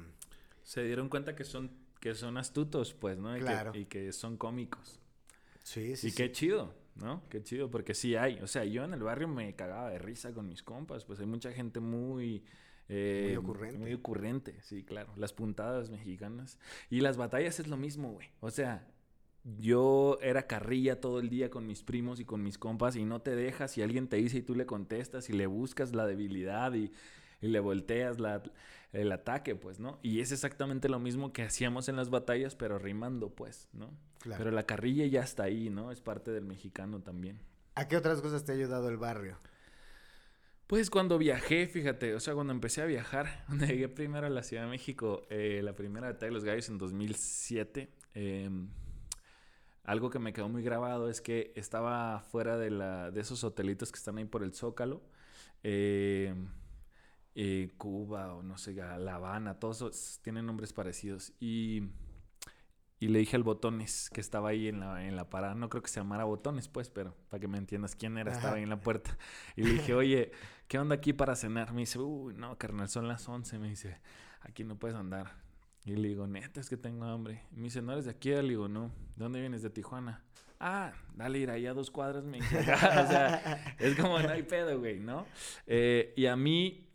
[0.62, 3.34] Se dieron cuenta que son, que son astutos, pues, ¿no?
[3.36, 3.72] Y, claro.
[3.72, 5.00] que, y que son cómicos.
[5.62, 6.08] Sí, sí.
[6.08, 7.22] Y qué chido, ¿no?
[7.30, 8.38] Qué chido, porque sí hay.
[8.40, 11.26] O sea, yo en el barrio me cagaba de risa con mis compas, pues hay
[11.26, 12.44] mucha gente muy
[12.88, 13.78] eh, muy ocurrente.
[13.78, 15.12] Muy ocurrente, sí, claro.
[15.16, 16.58] Las puntadas mexicanas.
[16.90, 18.28] Y las batallas es lo mismo, güey.
[18.40, 18.86] O sea,
[19.58, 23.20] yo era carrilla todo el día con mis primos y con mis compas y no
[23.20, 26.74] te dejas y alguien te dice y tú le contestas y le buscas la debilidad
[26.74, 26.92] y,
[27.40, 28.42] le volteas la,
[28.92, 30.00] el ataque, pues, ¿no?
[30.02, 33.90] Y es exactamente lo mismo que hacíamos en las batallas, pero rimando, pues, ¿no?
[34.24, 35.92] Pero la carrilla ya está ahí, ¿no?
[35.92, 37.38] Es parte del mexicano también.
[37.76, 39.38] ¿A qué otras cosas te ha ayudado el barrio?
[40.68, 44.42] Pues cuando viajé, fíjate, o sea, cuando empecé a viajar, cuando llegué primero a la
[44.42, 48.68] Ciudad de México, eh, la primera batalla de los gallos en 2007, em,
[49.84, 53.90] algo que me quedó muy grabado es que estaba fuera de, la, de esos hotelitos
[53.90, 55.00] que están ahí por el Zócalo
[55.62, 56.34] eh,
[57.34, 61.32] eh, Cuba o no sé, La Habana, todos tienen nombres parecidos.
[61.40, 61.84] Y,
[63.00, 65.82] y le dije al Botones que estaba ahí en la, en la parada, no creo
[65.82, 68.70] que se llamara Botones, pues, pero para que me entiendas quién era, estaba ahí en
[68.70, 69.16] la puerta.
[69.56, 70.32] Y le dije, oye,
[70.66, 71.72] ¿qué onda aquí para cenar?
[71.72, 73.58] Me dice, uy, no, carnal, son las 11.
[73.58, 74.00] Me dice,
[74.40, 75.36] aquí no puedes andar.
[75.84, 77.44] Y le digo, neta, es que tengo hambre.
[77.52, 78.30] Y me dice, ¿no eres de aquí?
[78.30, 78.88] Le digo, no.
[79.16, 79.62] ¿De dónde vienes?
[79.62, 80.24] De Tijuana.
[80.60, 82.24] Ah, dale, ir ahí a dos cuadras.
[82.24, 85.24] Me dice, o sea, es como, no hay pedo, güey, ¿no?
[85.66, 86.87] Eh, y a mí,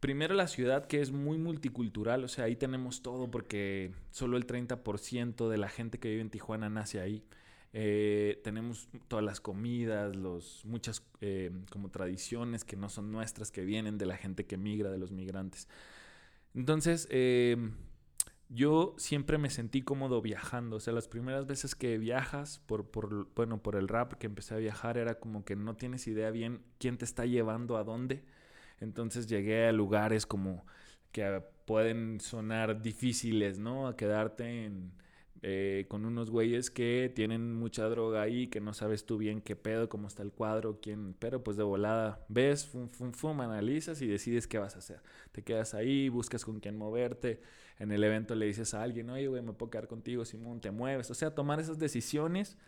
[0.00, 4.46] primero la ciudad que es muy multicultural, o sea, ahí tenemos todo porque solo el
[4.46, 7.24] 30% de la gente que vive en Tijuana nace ahí.
[7.72, 13.64] Eh, tenemos todas las comidas, los, muchas eh, como tradiciones que no son nuestras, que
[13.64, 15.68] vienen de la gente que migra, de los migrantes.
[16.54, 17.06] Entonces,
[18.50, 20.76] yo siempre me sentí cómodo viajando.
[20.76, 22.90] O sea, las primeras veces que viajas por,
[23.34, 26.62] bueno, por el rap que empecé a viajar era como que no tienes idea bien
[26.78, 28.24] quién te está llevando a dónde.
[28.80, 30.64] Entonces llegué a lugares como
[31.12, 33.86] que pueden sonar difíciles, ¿no?
[33.88, 34.70] A quedarte
[35.42, 39.56] eh, con unos güeyes que tienen mucha droga ahí, que no sabes tú bien qué
[39.56, 44.02] pedo, cómo está el cuadro, quién, pero pues de volada ves, fum, fum, fum, analizas
[44.02, 45.00] y decides qué vas a hacer.
[45.32, 47.40] Te quedas ahí, buscas con quién moverte,
[47.78, 50.70] en el evento le dices a alguien, oye, güey, me puedo quedar contigo, Simón, te
[50.70, 52.58] mueves, o sea, tomar esas decisiones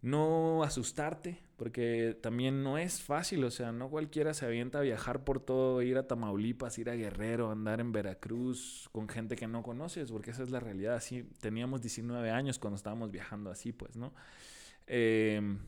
[0.00, 5.24] no asustarte, porque también no es fácil, o sea, no cualquiera se avienta a viajar
[5.24, 9.62] por todo, ir a Tamaulipas, ir a Guerrero, andar en Veracruz con gente que no
[9.62, 13.96] conoces, porque esa es la realidad, así teníamos 19 años cuando estábamos viajando así, pues,
[13.96, 14.14] ¿no?
[14.86, 15.58] Em,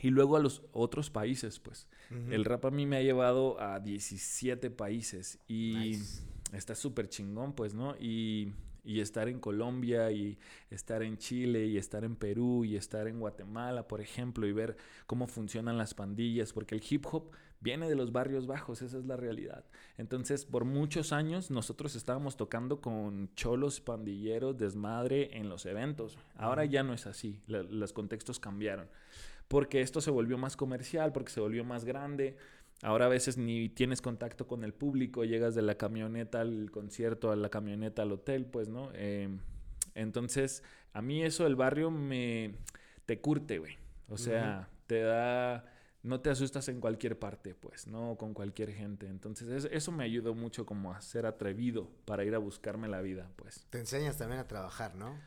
[0.00, 1.86] y luego a los otros países, pues.
[2.30, 5.98] El rap a mí me ha llevado a 17 países y
[6.52, 7.94] está súper chingón, pues, ¿no?
[8.00, 8.52] Y
[8.84, 10.38] y estar en Colombia y
[10.70, 14.76] estar en Chile y estar en Perú y estar en Guatemala, por ejemplo, y ver
[15.06, 19.04] cómo funcionan las pandillas, porque el hip hop viene de los barrios bajos, esa es
[19.04, 19.64] la realidad.
[19.98, 26.18] Entonces, por muchos años nosotros estábamos tocando con cholos, pandilleros, desmadre en los eventos.
[26.36, 28.88] Ahora ya no es así, los contextos cambiaron,
[29.48, 32.36] porque esto se volvió más comercial, porque se volvió más grande
[32.82, 37.30] Ahora a veces ni tienes contacto con el público, llegas de la camioneta al concierto,
[37.30, 38.90] a la camioneta al hotel, pues, ¿no?
[38.94, 39.40] Em,
[39.94, 40.62] entonces,
[40.92, 42.54] a mí eso del barrio me...
[43.04, 43.76] te curte, güey.
[44.08, 45.66] O sea, te da...
[46.02, 48.16] No te asustas en cualquier parte, pues, ¿no?
[48.16, 49.06] Con cualquier gente.
[49.06, 53.30] Entonces, eso me ayudó mucho como a ser atrevido para ir a buscarme la vida,
[53.36, 53.66] pues.
[53.68, 55.18] Te enseñas también a trabajar, ¿no?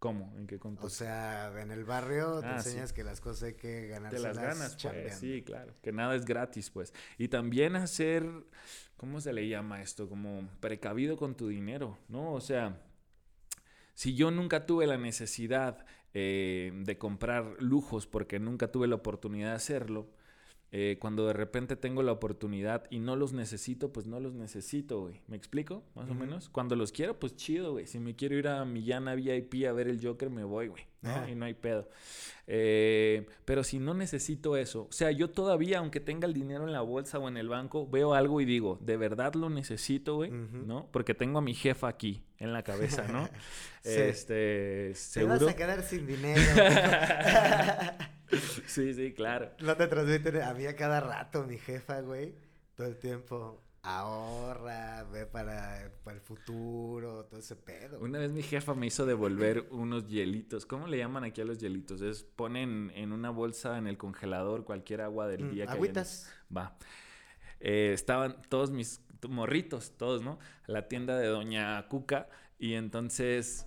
[0.00, 0.32] ¿Cómo?
[0.38, 0.86] ¿En qué contexto?
[0.86, 4.22] O sea, en el barrio te ah, enseñas que las cosas hay que ganarse Te
[4.22, 5.74] las ganas, pues, sí, claro.
[5.82, 6.94] Que nada es gratis, pues.
[7.18, 8.26] Y también hacer,
[8.96, 10.08] ¿cómo se le llama esto?
[10.08, 12.32] Como precavido con tu dinero, ¿no?
[12.32, 12.80] O sea,
[13.92, 15.84] si yo nunca tuve la necesidad
[16.14, 20.08] eh, de comprar lujos porque nunca tuve la oportunidad de hacerlo,
[20.72, 25.00] eh, cuando de repente tengo la oportunidad y no los necesito, pues no los necesito,
[25.00, 25.20] güey.
[25.26, 25.82] ¿Me explico?
[25.96, 26.48] Más o menos.
[26.48, 27.88] Cuando los quiero, pues chido, güey.
[27.88, 30.84] Si me quiero ir a Millana VIP a ver el Joker, me voy, güey.
[31.30, 31.88] Y no hay pedo.
[32.46, 36.72] Eh, pero si no necesito eso, o sea, yo todavía, aunque tenga el dinero en
[36.72, 40.30] la bolsa o en el banco, veo algo y digo, ¿de verdad lo necesito, güey?
[40.30, 40.88] ¿No?
[40.92, 43.28] Porque tengo a mi jefa aquí en la cabeza, ¿no?
[43.82, 45.38] Este, seguro.
[45.38, 46.42] Te vas a quedar sin dinero.
[48.66, 49.50] sí, sí, claro.
[49.60, 52.34] No te transmiten a mí a cada rato, mi jefa, güey.
[52.76, 53.62] Todo el tiempo.
[53.82, 57.98] Ahorra, ve para, el futuro, todo ese pedo.
[58.00, 60.66] Una vez mi jefa me hizo devolver unos hielitos.
[60.66, 62.02] ¿Cómo le llaman aquí a los hielitos?
[62.02, 66.30] Es ponen en una bolsa en el congelador cualquier agua del mm, día que Agüitas.
[66.54, 66.76] Va.
[67.58, 70.38] Eh, estaban todos mis morritos, todos, ¿no?
[70.68, 72.28] A la tienda de Doña Cuca.
[72.58, 73.66] Y entonces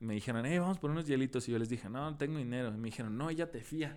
[0.00, 1.48] me dijeron, hey, vamos por unos hielitos.
[1.48, 2.68] Y yo les dije, no, no tengo dinero.
[2.68, 3.96] Y me dijeron, no, ella te fía.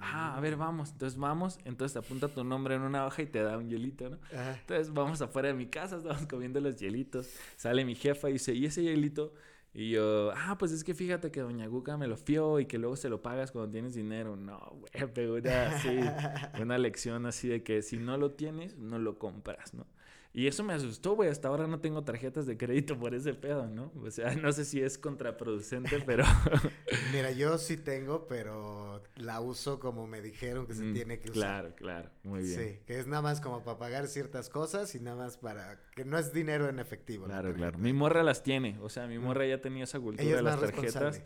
[0.00, 0.90] Ah, a ver, vamos.
[0.92, 1.58] Entonces vamos.
[1.64, 4.18] Entonces te apunta tu nombre en una hoja y te da un hielito, ¿no?
[4.32, 7.30] Entonces vamos afuera de mi casa, estamos comiendo los hielitos.
[7.56, 9.34] Sale mi jefa y dice, ¿y ese hielito?
[9.76, 12.78] Y yo, ah, pues es que fíjate que Doña Guca me lo fió y que
[12.78, 14.36] luego se lo pagas cuando tienes dinero.
[14.36, 15.98] No, güey, pero era así,
[16.62, 19.84] una lección así de que si no lo tienes, no lo compras, ¿no?
[20.36, 21.30] Y eso me asustó, güey.
[21.30, 23.92] Hasta ahora no tengo tarjetas de crédito por ese pedo, ¿no?
[24.02, 26.24] O sea, no sé si es contraproducente, pero...
[27.12, 31.30] Mira, yo sí tengo, pero la uso como me dijeron que se mm, tiene que
[31.30, 31.36] usar.
[31.36, 32.10] Claro, claro.
[32.24, 32.58] Muy bien.
[32.58, 35.80] Sí, que es nada más como para pagar ciertas cosas y nada más para...
[35.94, 37.26] Que no es dinero en efectivo.
[37.26, 37.78] Claro, claro.
[37.78, 38.76] Mi morra las tiene.
[38.82, 41.22] O sea, mi morra ya tenía esa cultura de las tarjetas.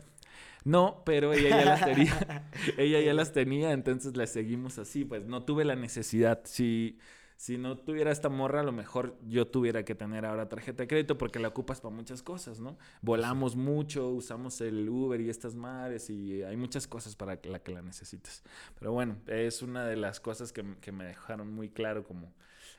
[0.65, 2.47] No, pero ella ya las tenía.
[2.77, 5.03] ella ya las tenía, entonces las seguimos así.
[5.03, 6.41] Pues no tuve la necesidad.
[6.43, 6.99] Si
[7.39, 10.87] si no tuviera esta morra, a lo mejor yo tuviera que tener ahora tarjeta de
[10.89, 12.77] crédito porque la ocupas para muchas cosas, ¿no?
[13.01, 17.71] Volamos mucho, usamos el Uber y estas madres y hay muchas cosas para la que
[17.71, 18.43] la necesites.
[18.77, 22.33] Pero bueno, es una de las cosas que, que me dejaron muy claro como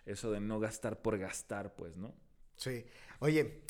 [0.04, 2.12] eso de no gastar por gastar, pues, ¿no?
[2.56, 2.84] Sí.
[3.20, 3.62] Oye,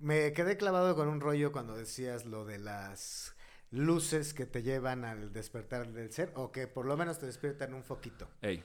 [0.00, 3.34] me quedé clavado con un rollo cuando decías lo de las
[3.70, 7.72] luces que te llevan al despertar del ser o que por lo menos te despiertan
[7.72, 8.28] un foquito.
[8.42, 8.62] Ey.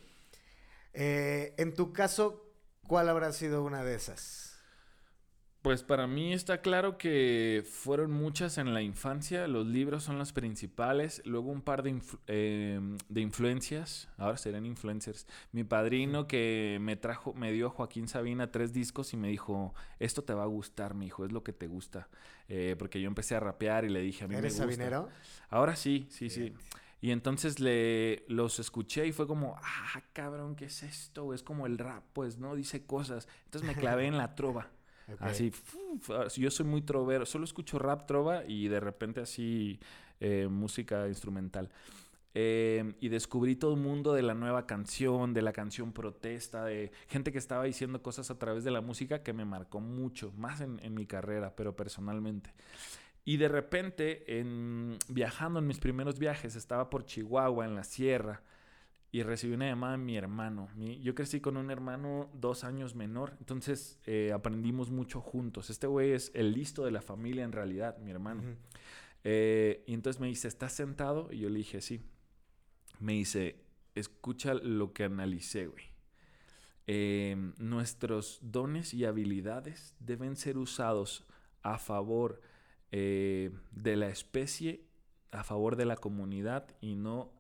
[0.94, 2.46] Eh, en tu caso,
[2.88, 4.58] ¿cuál habrá sido una de esas?
[5.62, 10.34] Pues para mí está claro que fueron muchas en la infancia, los libros son las
[10.34, 12.80] principales, luego un par de, influ- eh,
[13.10, 15.28] de influencias, ahora serán influencers.
[15.52, 19.76] Mi padrino que me trajo, me dio a Joaquín Sabina tres discos y me dijo,
[20.00, 22.10] esto te va a gustar, mi hijo, es lo que te gusta.
[22.50, 24.68] Eh, porque yo empecé a rapear y le dije, a mí me ¿Eres gusta.
[24.88, 25.10] sabinero?
[25.52, 26.54] Ahora sí, sí, sí.
[27.02, 31.34] Y entonces le los escuché y fue como, ah, cabrón, ¿qué es esto?
[31.34, 32.56] Es como el rap, pues, ¿no?
[32.56, 33.28] Dice cosas.
[33.46, 34.70] Entonces me clavé en la trova.
[35.12, 35.22] Ok.
[35.24, 35.52] Así,
[36.26, 39.78] así, yo soy muy trovero, solo escucho rap, trova y de repente así
[40.22, 41.70] eh, música instrumental.
[42.34, 46.94] Eh, y descubrí todo el mundo de la nueva canción, de la canción protesta, de
[47.08, 50.62] gente que estaba diciendo cosas a través de la música que me marcó mucho, más
[50.62, 52.54] en, en mi carrera, pero personalmente.
[53.24, 58.42] Y de repente, en, viajando en mis primeros viajes, estaba por Chihuahua, en la sierra,
[59.12, 60.70] y recibí una llamada de mi hermano.
[60.76, 65.70] Mi- yo crecí con un hermano dos años menor, entonces eh, aprendimos mucho juntos.
[65.70, 68.42] Este güey es el listo de la familia en realidad, mi hermano.
[68.42, 68.56] Ujú.
[69.24, 71.28] Eh, y entonces me dice, ¿estás sentado?
[71.32, 72.02] Y yo le dije, sí.
[73.00, 73.58] Me dice,
[73.96, 75.86] escucha lo que analicé, güey.
[76.88, 81.26] Eh, nuestros dones y habilidades deben ser usados
[81.62, 82.42] a favor
[82.92, 84.86] eh, de la especie,
[85.32, 87.32] a favor de la comunidad y no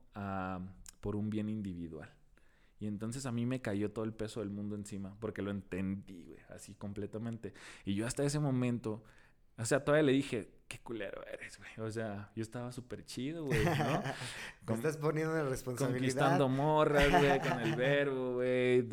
[1.01, 2.09] por un bien individual.
[2.79, 6.35] Y entonces a mí me cayó todo el peso del mundo encima, porque lo entendí,
[6.49, 7.53] así completamente.
[7.85, 9.03] Y yo hasta ese momento,
[9.61, 11.87] o sea, todavía le dije, qué culero eres, güey.
[11.87, 14.03] O sea, yo estaba súper chido, güey, ¿no?
[14.75, 15.99] Estás poniendo en responsabilidad.
[15.99, 18.87] Conquistando morras, güey, con el verbo, güey,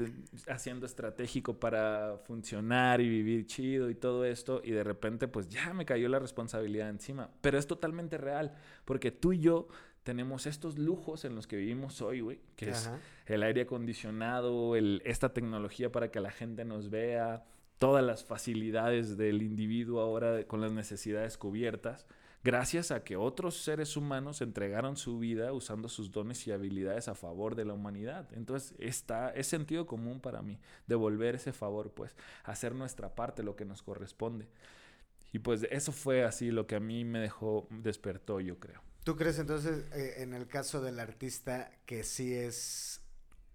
[0.49, 5.73] haciendo estratégico para funcionar y vivir chido y todo esto, y de repente pues ya
[5.73, 9.69] me cayó la responsabilidad encima, pero es totalmente real, porque tú y yo
[10.03, 12.91] tenemos estos lujos en los que vivimos hoy, güey, que es
[13.27, 17.45] el aire acondicionado, el, esta tecnología para que la gente nos vea,
[17.79, 22.07] todas las facilidades del individuo ahora con las necesidades cubiertas,
[22.45, 27.15] gracias a que otros seres humanos entregaron su vida usando sus dones y habilidades a
[27.15, 28.29] favor de la humanidad.
[28.33, 33.57] Entonces, está, es sentido común para mí devolver ese favor, pues, hacer nuestra parte, lo
[33.57, 34.49] que nos corresponde.
[35.33, 38.83] Y pues eso fue así lo que a mí me dejó, despertó, yo creo.
[39.05, 43.03] ¿Tú crees entonces, eh, en el caso del artista, que sí es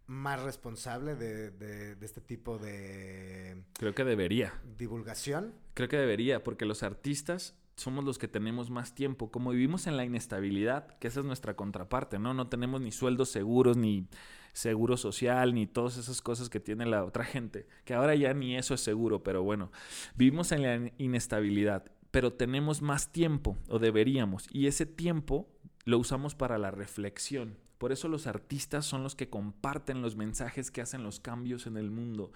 [0.08, 4.54] más responsable de, de- de este tipo de Creo que debería.
[4.78, 5.54] divulgación?
[5.74, 9.32] Creo que debería, porque los artistas somos los que tenemos más tiempo.
[9.32, 12.34] Como vivimos en la inestabilidad, que esa es nuestra contraparte, ¿no?
[12.34, 14.08] No tenemos ni sueldos seguros, ni
[14.54, 17.66] seguro social, ni todas esas cosas que tiene la otra gente.
[17.86, 19.72] Que ahora ya ni eso es seguro, pero bueno,
[20.16, 25.50] vivimos en la inestabilidad, pero tenemos más tiempo, o deberíamos, y ese tiempo
[25.86, 27.58] lo usamos para la reflexión.
[27.84, 31.76] Por eso los artistas son los que comparten los mensajes que hacen los cambios en
[31.76, 32.32] el mundo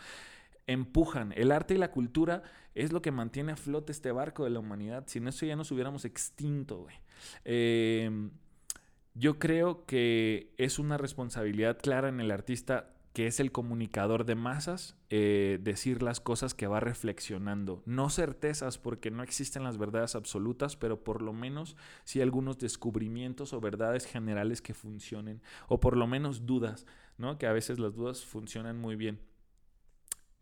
[0.66, 1.34] empujan.
[1.38, 2.44] El arte y la cultura
[2.76, 5.06] es lo que mantiene a flote este barco de la humanidad.
[5.08, 6.88] Sin eso ya nos hubiéramos extinto.
[7.46, 8.30] Eh,
[9.14, 14.36] yo creo que es una responsabilidad clara en el artista que es el comunicador de
[14.36, 17.82] masas, eh, decir las cosas que va reflexionando.
[17.88, 23.54] No certezas, porque no existen las verdades absolutas, pero por lo menos sí algunos descubrimientos
[23.54, 26.86] o verdades generales que funcionen, o por lo menos dudas,
[27.18, 27.40] ¿no?
[27.40, 29.20] Que a veces las dudas funcionan muy bien.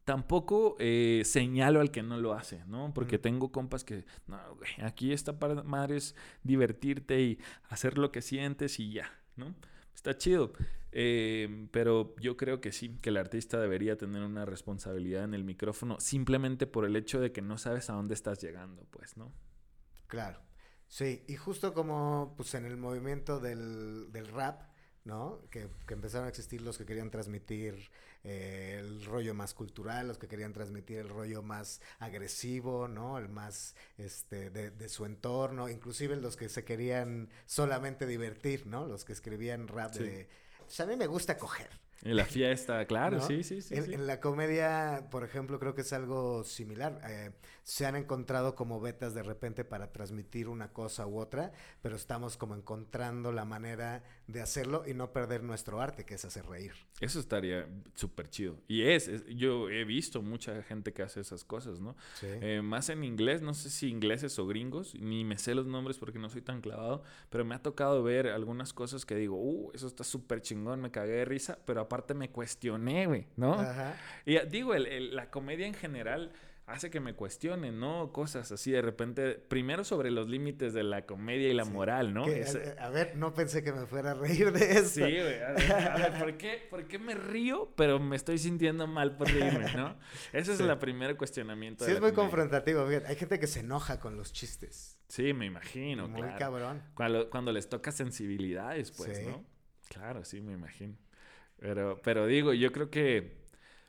[0.04, 2.94] Tampoco eh, señalo al que no lo hace, ¿no?
[2.94, 3.22] Porque Mm.
[3.22, 5.32] tengo compas que, no, güey, aquí esta
[5.64, 6.14] madre es
[6.44, 9.56] divertirte y hacer lo que sientes y ya, ¿no?
[9.96, 10.54] Está chido.
[10.98, 15.44] Eh, pero yo creo que sí, que el artista debería tener una responsabilidad en el
[15.44, 19.34] micrófono simplemente por el hecho de que no sabes a dónde estás llegando, pues, ¿no?
[20.08, 20.40] Claro.
[20.88, 24.62] Sí, y justo como pues en el movimiento del, del rap,
[25.04, 25.42] ¿no?
[25.50, 27.90] Que, que empezaron a existir los que querían transmitir
[28.26, 33.18] eh, el rollo más cultural, los que querían transmitir el rollo más agresivo, ¿no?
[33.18, 38.86] El más este, de, de su entorno, inclusive los que se querían solamente divertir, ¿no?
[38.88, 40.04] Los que escribían rap Sí.
[40.04, 40.28] de...
[40.66, 41.70] Pues a mí me gusta coger.
[42.04, 43.24] En la fiesta, claro, ¿no?
[43.28, 43.74] sí, sí, sí.
[43.76, 43.94] En, sí.
[43.94, 47.02] en la comedia, por ejemplo, creo que es algo similar.
[47.10, 47.32] Eh,
[47.64, 52.38] se han encontrado como betas de repente para transmitir una cosa u otra, pero estamos
[52.38, 56.74] como encontrando la manera de hacerlo y no perder nuestro arte, que es hacer reír.
[57.00, 58.58] Eso estaría súper chido.
[58.68, 61.96] Y es, es- yo he visto mucha gente que hace esas cosas, ¿no?
[62.20, 62.28] Sí.
[62.30, 65.98] Eh, más en inglés, no sé si ingleses o gringos, ni me sé los nombres
[65.98, 69.72] porque no soy tan clavado, pero me ha tocado ver algunas cosas que digo, uh,
[69.74, 73.54] eso está súper chingón, me cagué de risa, pero aparte me cuestioné, güey, ¿no?
[73.54, 73.96] Ajá.
[74.26, 76.32] Y eh, digo, el- el- la comedia en general
[76.68, 78.12] hace que me cuestione, ¿no?
[78.12, 81.70] Cosas así de repente, primero sobre los límites de la comedia y la Sí.
[81.72, 82.26] moral, ¿no?
[82.26, 84.90] Que, Es- a, a ver, no pensé que me fuera a reír de eso.
[84.96, 85.42] Sí, güey.
[85.44, 89.16] A ver, a ver, ¿por, qué, por qué me río, pero me estoy sintiendo mal
[89.16, 89.96] por reírme, no?
[90.34, 90.64] Ese es Sí.
[90.64, 91.86] el primer cuestionamiento.
[91.86, 92.30] Sí, de es muy comedia.
[92.32, 92.88] confrontativo.
[92.88, 93.08] fíjate.
[93.10, 94.98] Hay gente que se enoja con los chistes.
[95.08, 96.40] Sí, me imagino, muy claro.
[96.40, 96.84] cabrón.
[96.96, 99.26] Cuando, cuando les toca sensibilidades, pues, Sí.
[99.28, 99.46] ¿no?
[99.88, 100.96] Claro, sí, me imagino.
[101.58, 103.46] Pero, pero digo, yo creo que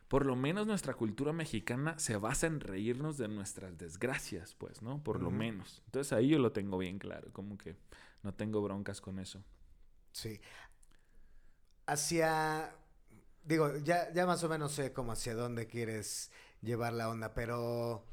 [0.08, 5.02] por lo menos nuestra cultura mexicana se basa en reírnos de nuestras desgracias, pues, ¿no?
[5.02, 5.82] Por lo menos.
[5.86, 7.76] Entonces ahí yo lo tengo bien claro, como que
[8.22, 9.42] no tengo broncas con eso.
[10.12, 10.40] Sí.
[11.86, 12.74] Hacia.
[13.44, 16.30] Digo, ya, ya más o menos sé como hacia dónde quieres
[16.62, 18.04] llevar la onda, pero.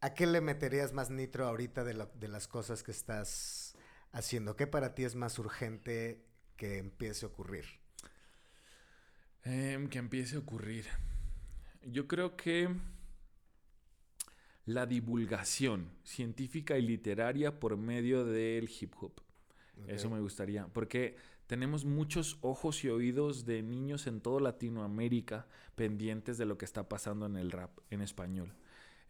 [0.00, 3.74] ¿A qué le meterías más nitro ahorita de, lo- de las cosas que estás
[4.12, 4.56] haciendo?
[4.56, 6.24] ¿Qué para ti es más urgente
[6.56, 7.64] que empiece a ocurrir?
[9.46, 10.86] Em, que empiece a ocurrir.
[11.84, 12.68] Yo creo que
[14.64, 19.12] la divulgación científica y literaria por medio del hip hop.
[19.86, 21.16] Eso me gustaría, porque
[21.46, 26.88] tenemos muchos ojos y oídos de niños en toda Latinoamérica pendientes de lo que está
[26.88, 28.52] pasando en el rap en español.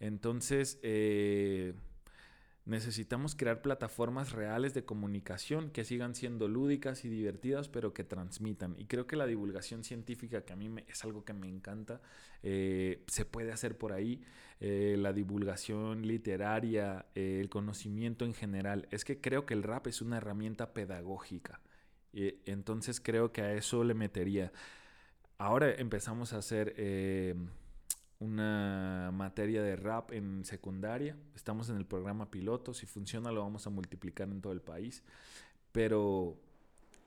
[0.01, 1.73] Entonces, eh,
[2.67, 8.75] necesitamos crear plataformas reales de comunicación que sigan siendo lúdicas y divertidas, pero que transmitan.
[8.77, 12.01] Y creo que la divulgación científica, que a mí me- es algo que me encanta,
[12.43, 14.21] eh, se puede hacer por ahí.
[14.61, 18.89] Eh, la divulgación literaria, eh, el conocimiento en general.
[18.91, 21.61] Es que creo que el rap es una herramienta pedagógica.
[22.47, 24.51] Entonces creo que a eso le metería.
[25.39, 26.75] Ahora empezamos a hacer
[28.19, 31.17] una materia de rap en secundaria.
[31.35, 32.73] Estamos en el programa piloto.
[32.75, 35.03] Si funciona lo vamos a multiplicar en todo el país.
[35.73, 36.39] Pero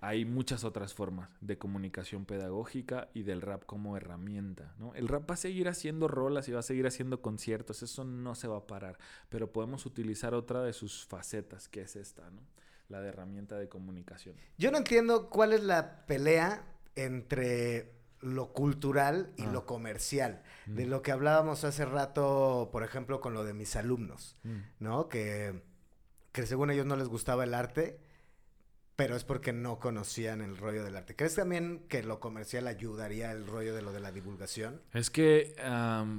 [0.01, 4.73] hay muchas otras formas de comunicación pedagógica y del rap como herramienta.
[4.79, 4.93] ¿no?
[4.95, 7.83] El rap va a seguir haciendo rolas y va a seguir haciendo conciertos.
[7.83, 8.97] Eso no se va a parar.
[9.29, 12.41] Pero podemos utilizar otra de sus facetas, que es esta, ¿no?
[12.87, 14.35] la de herramienta de comunicación.
[14.57, 19.51] Yo no entiendo cuál es la pelea entre lo cultural y Ah.
[19.51, 20.41] lo comercial.
[20.65, 20.89] De Mm.
[20.89, 24.57] lo que hablábamos hace rato, por ejemplo, con lo de mis alumnos, Mm.
[24.79, 25.07] ¿no?
[25.09, 25.61] Que,
[26.31, 27.99] que según ellos no les gustaba el arte,
[28.95, 31.15] pero es porque no conocían el rollo del arte.
[31.15, 34.81] ¿Crees también que lo comercial ayudaría el rollo de lo de la divulgación?
[34.93, 35.55] Es que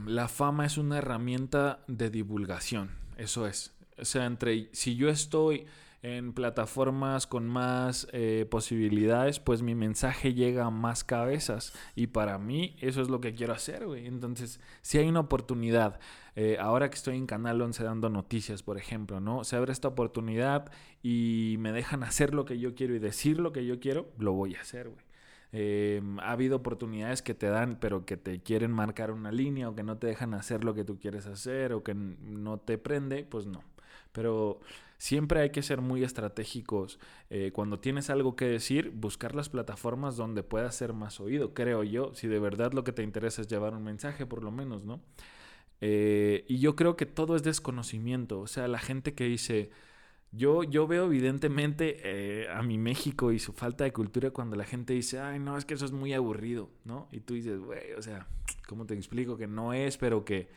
[0.06, 3.72] la fama es una herramienta de divulgación, eso es.
[3.98, 5.66] O sea, entre si yo estoy
[6.02, 11.74] en plataformas con más eh, posibilidades, pues mi mensaje llega a más cabezas.
[11.94, 14.06] Y para mí eso es lo que quiero hacer, güey.
[14.06, 16.00] Entonces, si hay una oportunidad,
[16.36, 19.44] eh, ahora que estoy en Canal 11 dando noticias, por ejemplo, ¿no?
[19.44, 20.72] Se abre esta oportunidad
[21.02, 24.32] y me dejan hacer lo que yo quiero y decir lo que yo quiero, lo
[24.32, 25.04] voy a hacer, güey.
[25.52, 29.74] Eh, ha habido oportunidades que te dan, pero que te quieren marcar una línea o
[29.74, 33.24] que no te dejan hacer lo que tú quieres hacer o que no te prende,
[33.24, 33.64] pues no.
[34.12, 34.60] Pero
[35.00, 37.00] siempre hay que ser muy estratégicos.
[37.30, 41.82] Eh, cuando tienes algo que decir, buscar las plataformas donde puedas ser más oído, creo
[41.82, 42.12] yo.
[42.14, 45.00] Si de verdad lo que te interesa es llevar un mensaje, por lo menos, ¿no?
[45.80, 48.40] Eh, y yo creo que todo es desconocimiento.
[48.40, 49.70] O sea, la gente que dice,
[50.32, 54.64] yo, yo veo evidentemente eh, a mi México y su falta de cultura cuando la
[54.64, 57.08] gente dice, ay, no, es que eso es muy aburrido, ¿no?
[57.10, 58.26] Y tú dices, güey, o sea,
[58.68, 60.50] ¿cómo te explico que no es, pero que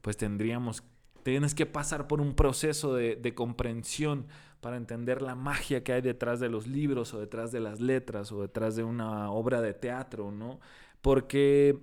[0.00, 0.82] pues tendríamos,
[1.22, 4.26] tienes que pasar por un proceso de, de comprensión
[4.60, 8.30] para entender la magia que hay detrás de los libros o detrás de las letras
[8.32, 10.60] o detrás de una obra de teatro, ¿no?
[11.00, 11.80] Porque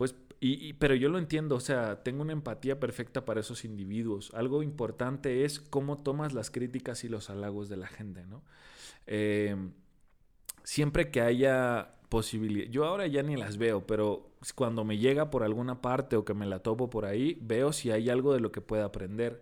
[0.00, 4.32] pues, y, pero yo lo entiendo, o sea, tengo una empatía perfecta para esos individuos.
[4.32, 8.42] Algo importante es cómo tomas las críticas y los halagos de la gente, ¿no?
[9.06, 9.54] Eh,
[10.64, 15.42] siempre que haya posibilidad, yo ahora ya ni las veo, pero cuando me llega por
[15.42, 18.52] alguna parte o que me la topo por ahí, veo si hay algo de lo
[18.52, 19.40] que pueda aprender.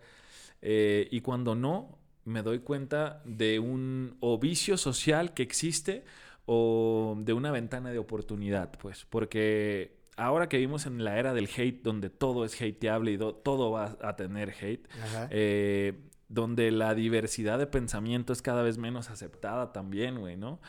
[0.62, 6.04] Eh, y cuando no, me doy cuenta de un o vicio social que existe
[6.46, 11.48] o de una ventana de oportunidad, pues, porque ahora que vivimos en la era del
[11.56, 14.86] hate, donde todo es hateable y do- todo va a tener hate,
[15.30, 15.94] eh,
[16.28, 20.60] donde la diversidad de pensamiento es cada vez menos aceptada también, güey, ¿no?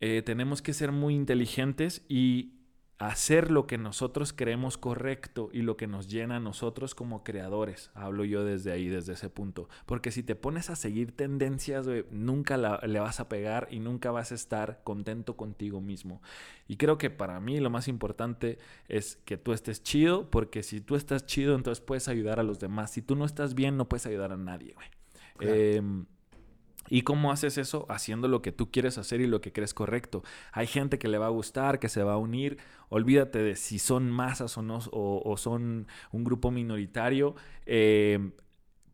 [0.00, 2.52] Eh, tenemos que ser muy inteligentes y
[2.98, 7.90] hacer lo que nosotros creemos correcto y lo que nos llena a nosotros como creadores.
[7.94, 9.68] Hablo yo desde ahí, desde ese punto.
[9.84, 14.32] Porque si te pones a seguir tendencias, nunca le vas a pegar y nunca vas
[14.32, 16.22] a estar contento contigo mismo.
[16.68, 20.80] Y creo que para mí lo más importante es que tú estés chido, porque si
[20.80, 22.92] tú estás chido, entonces puedes ayudar a los demás.
[22.92, 24.88] Si tú no estás bien, no puedes ayudar a nadie, güey.
[25.40, 26.06] Em,
[26.88, 27.86] ¿Y cómo haces eso?
[27.88, 30.22] Haciendo lo que tú quieres hacer y lo que crees correcto.
[30.52, 32.58] Hay gente que le va a gustar, que se va a unir.
[32.88, 37.34] Olvídate de si son masas o no, o, son un grupo minoritario.
[37.66, 38.30] Eh,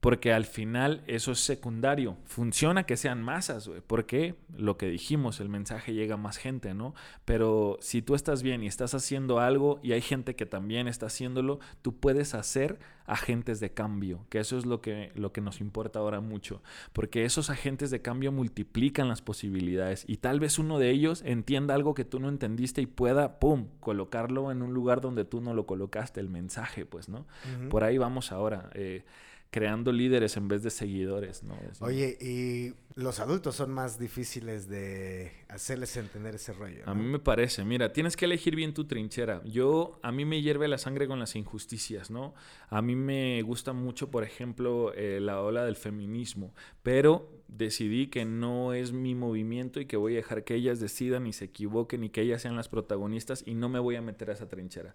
[0.03, 2.17] porque al final eso es secundario.
[2.25, 3.83] Funciona que sean masas, güey.
[3.87, 6.93] Porque lo que dijimos, el mensaje llega a más gente, ¿no?
[7.25, 11.07] Pero si tú estás bien y estás haciendo algo y hay gente que también está
[11.07, 15.61] haciéndolo, tú puedes hacer agentes de cambio, que eso es lo que, lo que nos
[15.61, 16.65] importa ahora mucho.
[16.93, 21.77] Porque esos agentes de cambio multiplican las posibilidades y tal vez uno de ellos entienda
[21.77, 25.55] algo que tú no entendiste y pueda, ¡pum!, colocarlo en un lugar donde tú no
[25.55, 27.25] lo colocaste, el mensaje, pues, ¿no?
[27.71, 28.69] Por ahí vamos ahora.
[28.75, 29.05] Eh,
[29.53, 31.55] creando líderes en vez de seguidores, ¿no?
[31.81, 36.83] Oye, y los adultos son más difíciles de hacerles entender ese rollo.
[36.87, 39.43] A mí me parece, mira, tienes que elegir bien tu trinchera.
[39.45, 42.33] Yo, a mí me hierve la sangre con las injusticias, ¿no?
[42.71, 48.25] A mí me gusta mucho, por ejemplo, eh, la ola del feminismo, pero decidí que
[48.25, 52.05] no es mi movimiento y que voy a dejar que ellas decidan y se equivoquen
[52.05, 54.95] y que ellas sean las protagonistas y no me voy a meter a esa trinchera.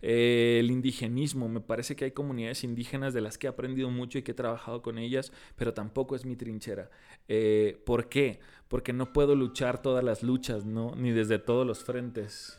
[0.00, 4.18] Eh, el indigenismo, me parece que hay comunidades indígenas de las que he aprendido mucho
[4.18, 6.90] y que he trabajado con ellas, pero tampoco es mi trinchera.
[7.28, 8.40] Eh, ¿Por qué?
[8.68, 10.94] Porque no puedo luchar todas las luchas, ¿no?
[10.96, 12.58] Ni desde todos los frentes.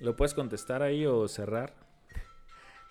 [0.00, 1.91] ¿Lo puedes contestar ahí o cerrar?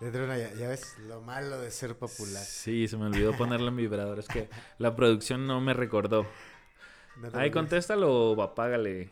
[0.02, 2.43] Ya, ves lo malo de ser popular.
[2.43, 4.18] Sí, se me olvidó ponerlo en vibrador.
[4.20, 4.49] Es que
[4.80, 6.26] la producción no me recordó.
[7.34, 9.10] Ahí contéstalo o apágale.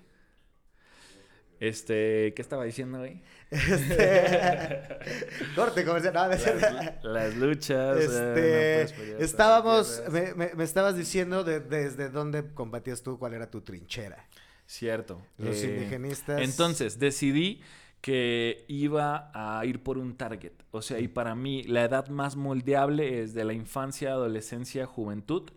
[1.60, 3.22] Este, ¿qué estaba diciendo ahí?
[3.52, 4.82] Este,
[5.56, 6.14] corte comercial.
[6.14, 7.98] No, las, las, luchas.
[8.00, 14.26] Eh, este, estábamos, me, estabas diciendo desde dónde combatías tú, cuál era tu trinchera.
[14.66, 15.22] Cierto.
[15.38, 16.42] Los eh, indigenistas.
[16.42, 17.62] Entonces, decidí
[18.02, 20.54] que iba a ir por un target.
[20.72, 25.52] O sea, y para mí la edad más moldeable es de la infancia, adolescencia, juventud,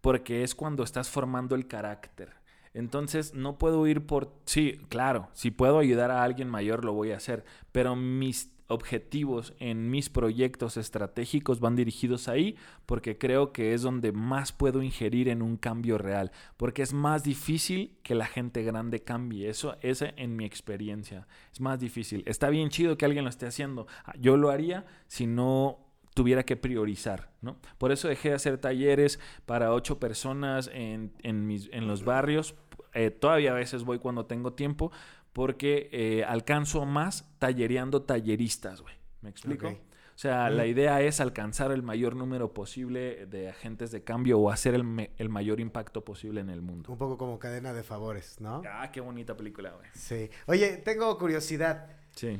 [0.00, 2.32] porque es cuando estás formando el carácter.
[2.72, 4.32] Entonces no puedo ir por...
[4.46, 9.54] Sí, claro, si puedo ayudar a alguien mayor lo voy a hacer, pero mis objetivos
[9.58, 12.56] en mis proyectos estratégicos van dirigidos ahí
[12.86, 17.22] porque creo que es donde más puedo ingerir en un cambio real, porque es más
[17.22, 22.22] difícil que la gente grande cambie, eso es en mi experiencia, es más difícil.
[22.26, 23.86] Está bien chido que alguien lo esté haciendo,
[24.18, 25.84] yo lo haría si no
[26.14, 27.56] tuviera que priorizar, ¿no?
[27.76, 31.12] Por eso dejé de hacer talleres para ocho personas en,
[31.46, 32.54] mis, en los barrios,
[32.94, 34.92] eh, todavía a veces voy cuando tengo tiempo,
[35.34, 38.94] porque eh, alcanzo más tallereando talleristas, güey.
[39.20, 39.68] ¿Me explico?
[39.68, 44.48] O sea, la idea es alcanzar el mayor número posible de agentes de cambio o
[44.48, 46.92] hacer el, el, mayor impacto posible en el mundo.
[46.92, 48.62] Un poco como cadena de favores, ¿no?
[48.70, 49.88] Ah, qué bonita película, güey.
[49.92, 50.30] Sí.
[50.46, 51.90] Oye, tengo curiosidad.
[52.14, 52.38] Sí.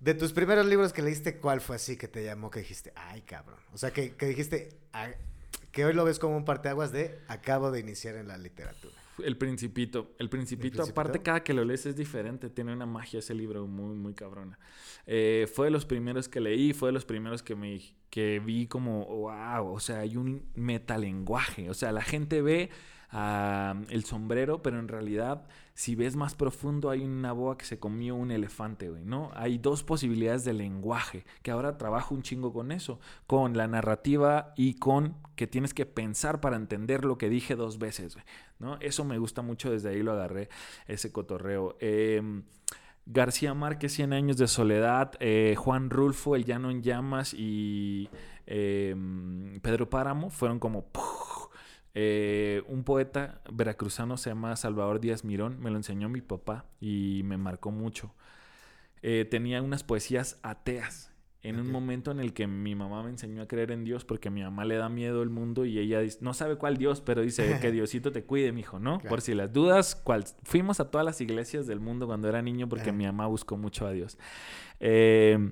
[0.00, 3.20] De tus primeros libros que leíste, ¿cuál fue así que te llamó que dijiste, ay,
[3.20, 3.60] cabrón?
[3.74, 4.70] O sea, que, que dijiste,
[5.70, 9.01] que hoy lo ves como un parteaguas de acabo de iniciar en la literatura.
[9.24, 10.14] El Principito.
[10.18, 12.50] El Principito, aparte, cada que lo lees es diferente.
[12.50, 14.58] Tiene una magia ese libro muy, muy cabrona.
[15.06, 18.66] Eh, fue de los primeros que leí, fue de los primeros que me que vi
[18.66, 21.70] como, wow, o sea, hay un metalenguaje.
[21.70, 22.68] O sea, la gente ve
[23.12, 28.14] el sombrero, pero en realidad, si ves más profundo, hay una boa que se comió
[28.14, 29.30] un elefante, güey, ¿no?
[29.34, 34.54] Hay dos posibilidades de lenguaje, que ahora trabajo un chingo con eso, con la narrativa
[34.56, 38.24] y con que tienes que pensar para entender lo que dije dos veces, güey,
[38.58, 38.78] ¿no?
[38.80, 40.48] Eso me gusta mucho, desde ahí lo agarré,
[40.86, 41.76] ese cotorreo.
[41.80, 42.44] Em,
[43.04, 48.08] García Márquez, 100 años de soledad, eh, Juan Rulfo, El llano en llamas y
[48.46, 50.86] em, Pedro Páramo fueron como...
[51.94, 57.22] Eh, un poeta veracruzano se llama Salvador Díaz Mirón, me lo enseñó mi papá y
[57.24, 58.14] me marcó mucho.
[59.02, 61.10] Eh, tenía unas poesías ateas.
[61.44, 64.28] En un momento en el que mi mamá me enseñó a creer en Dios porque
[64.28, 67.00] a mi mamá le da miedo el mundo y ella dice, no sabe cuál Dios,
[67.00, 69.00] pero dice que Diosito te cuide, mijo, ¿no?
[69.00, 72.68] Por si las dudas, cuál fuimos a todas las iglesias del mundo cuando era niño
[72.68, 74.18] porque mi mamá buscó mucho a Dios.
[74.78, 75.50] Eh,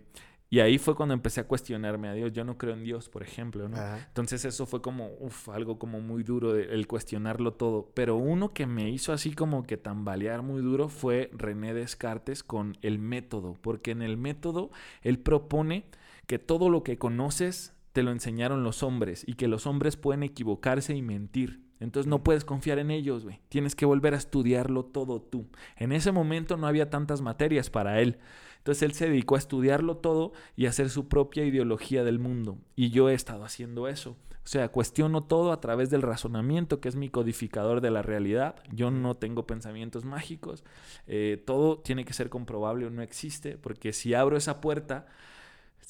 [0.53, 2.33] y ahí fue cuando empecé a cuestionarme a Dios.
[2.33, 3.77] Yo no creo en Dios, por ejemplo, ¿no?
[4.09, 7.93] Entonces eso fue como, uff, algo como muy duro, el cuestionarlo todo.
[7.95, 12.77] Pero uno que me hizo así como que tambalear muy duro fue René Descartes con
[12.83, 13.55] el método.
[13.61, 14.73] Porque en el método
[15.03, 15.87] él propone
[16.27, 20.25] que todo lo que conoces te lo enseñaron los hombres y que los hombres pueden
[20.25, 23.41] equivocarse y mentir Entonces no puedes confiar en ellos, güey.
[23.49, 25.47] Tienes que volver a estudiarlo todo tú.
[25.77, 28.19] En ese momento no había tantas materias para él.
[28.59, 32.59] Entonces él se dedicó a estudiarlo todo y a hacer su propia ideología del mundo.
[32.77, 34.17] Y yo he estado haciendo eso.
[34.45, 38.57] O sea, cuestiono todo a través del razonamiento, que es mi codificador de la realidad.
[38.73, 40.65] Yo no tengo pensamientos mágicos.
[41.07, 45.07] Eh, todo tiene que ser comprobable o no existe, porque si abro esa puerta,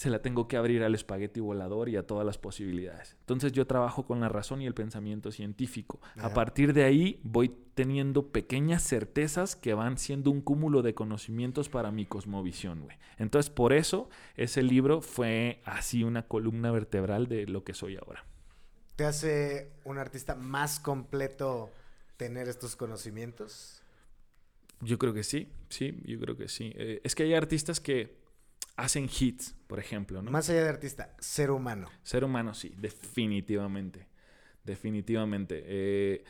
[0.00, 3.16] se la tengo que abrir al espagueti volador y a todas las posibilidades.
[3.20, 6.00] Entonces yo trabajo con la razón y el pensamiento científico.
[6.16, 11.68] A partir de ahí voy teniendo pequeñas certezas que van siendo un cúmulo de conocimientos
[11.68, 12.96] para mi cosmovisión, güey.
[13.18, 18.24] Entonces por eso ese libro fue así una columna vertebral de lo que soy ahora.
[18.96, 21.68] ¿Te hace un artista más completo
[22.16, 23.82] tener estos conocimientos?
[24.80, 26.72] Yo creo que sí, sí, yo creo que sí.
[26.74, 28.19] Eh, es que hay artistas que
[28.76, 30.22] hacen hits, por ejemplo.
[30.22, 30.30] ¿no?
[30.30, 31.88] Más allá de artista, ser humano.
[32.02, 34.06] Ser humano, sí, definitivamente.
[34.64, 35.62] Definitivamente.
[35.64, 36.24] Eh,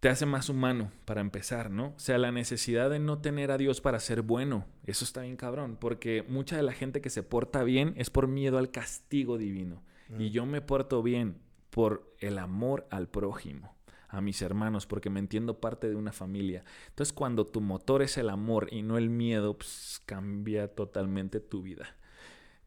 [0.00, 1.88] te hace más humano para empezar, ¿no?
[1.96, 4.66] O sea, la necesidad de no tener a Dios para ser bueno.
[4.86, 8.26] Eso está bien cabrón, porque mucha de la gente que se porta bien es por
[8.26, 9.82] miedo al castigo divino.
[10.18, 10.32] Y mm.
[10.32, 11.38] yo me porto bien
[11.68, 13.76] por el amor al prójimo
[14.10, 16.64] a mis hermanos porque me entiendo parte de una familia.
[16.88, 21.62] Entonces cuando tu motor es el amor y no el miedo, pues cambia totalmente tu
[21.62, 21.96] vida.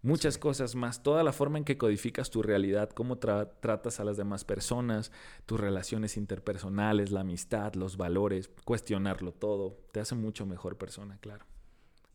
[0.01, 4.17] Muchas cosas más, toda la forma en que codificas tu realidad, cómo tratas a las
[4.17, 5.13] demás personas,
[5.45, 11.45] tus relaciones interpersonales, la amistad, los valores, cuestionarlo todo, te hace mucho mejor persona, claro.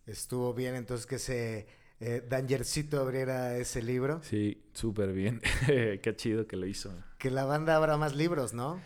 [0.04, 1.66] Estuvo bien entonces que se
[2.00, 4.20] eh, Dangercito abriera ese libro.
[4.22, 5.40] Sí, súper bien.
[5.66, 6.92] Qué chido que lo hizo.
[7.18, 8.80] Que la banda abra más libros, ¿no?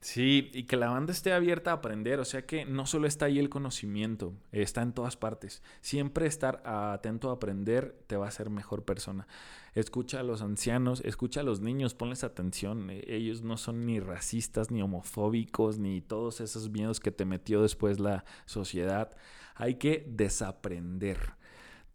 [0.00, 3.24] Sí, y que la banda esté abierta a aprender, o sea que no solo está
[3.24, 5.60] ahí el conocimiento, está en todas partes.
[5.80, 9.26] Siempre estar atento a aprender te va a hacer mejor persona.
[9.74, 12.90] Escucha a los ancianos, escucha a los niños, ponles atención.
[12.90, 17.60] E, ellos no son ni racistas, ni homofóbicos, ni todos esos miedos que te metió
[17.60, 19.16] después la sociedad.
[19.56, 21.37] Hay que desaprender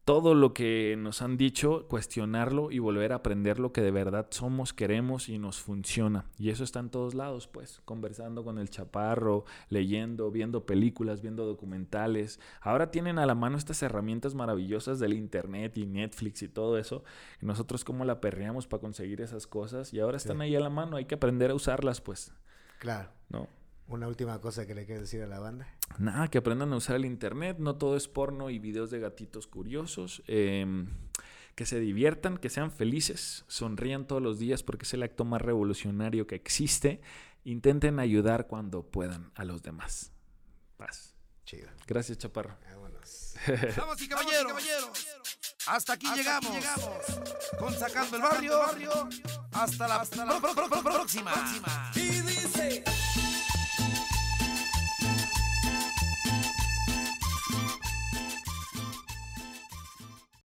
[0.06, 4.28] todo lo que nos han dicho, cuestionarlo y volver a aprender lo que de verdad
[4.32, 6.26] somos, queremos y nos funciona.
[6.38, 11.46] Y eso está en todos lados, pues, conversando con el chaparro, leyendo, viendo películas, viendo
[11.46, 12.40] documentales.
[12.60, 17.04] Ahora tienen a la mano estas herramientas maravillosas del Internet y Netflix y todo eso.
[17.40, 20.98] Nosotros cómo la perreamos para conseguir esas cosas y ahora están ahí a la mano,
[20.98, 22.34] hay que aprender a usarlas, pues.
[22.80, 23.10] Claro.
[23.30, 23.48] ¿No?
[23.88, 25.68] Una última cosa que le quieres decir a la banda.
[25.98, 27.58] Nada, que aprendan a usar el internet.
[27.60, 30.24] No todo es porno y videos de gatitos curiosos.
[30.28, 30.88] Em,
[31.56, 35.42] que se diviertan, que sean felices, sonrían todos los días porque es el acto más
[35.42, 37.02] revolucionario que existe.
[37.44, 40.12] Intenten ayudar cuando puedan a los demás.
[40.78, 41.14] Paz.
[41.46, 41.70] Chido.
[41.86, 42.58] Gracias, Chaparro.
[42.72, 43.36] Vámonos.
[43.78, 44.54] Vamos y caballeros.
[45.68, 46.58] Hasta aquí llegamos.
[47.60, 49.10] Con Sacando el Barrio.
[49.52, 51.34] Hasta la, próxima.
[51.34, 51.92] próxima.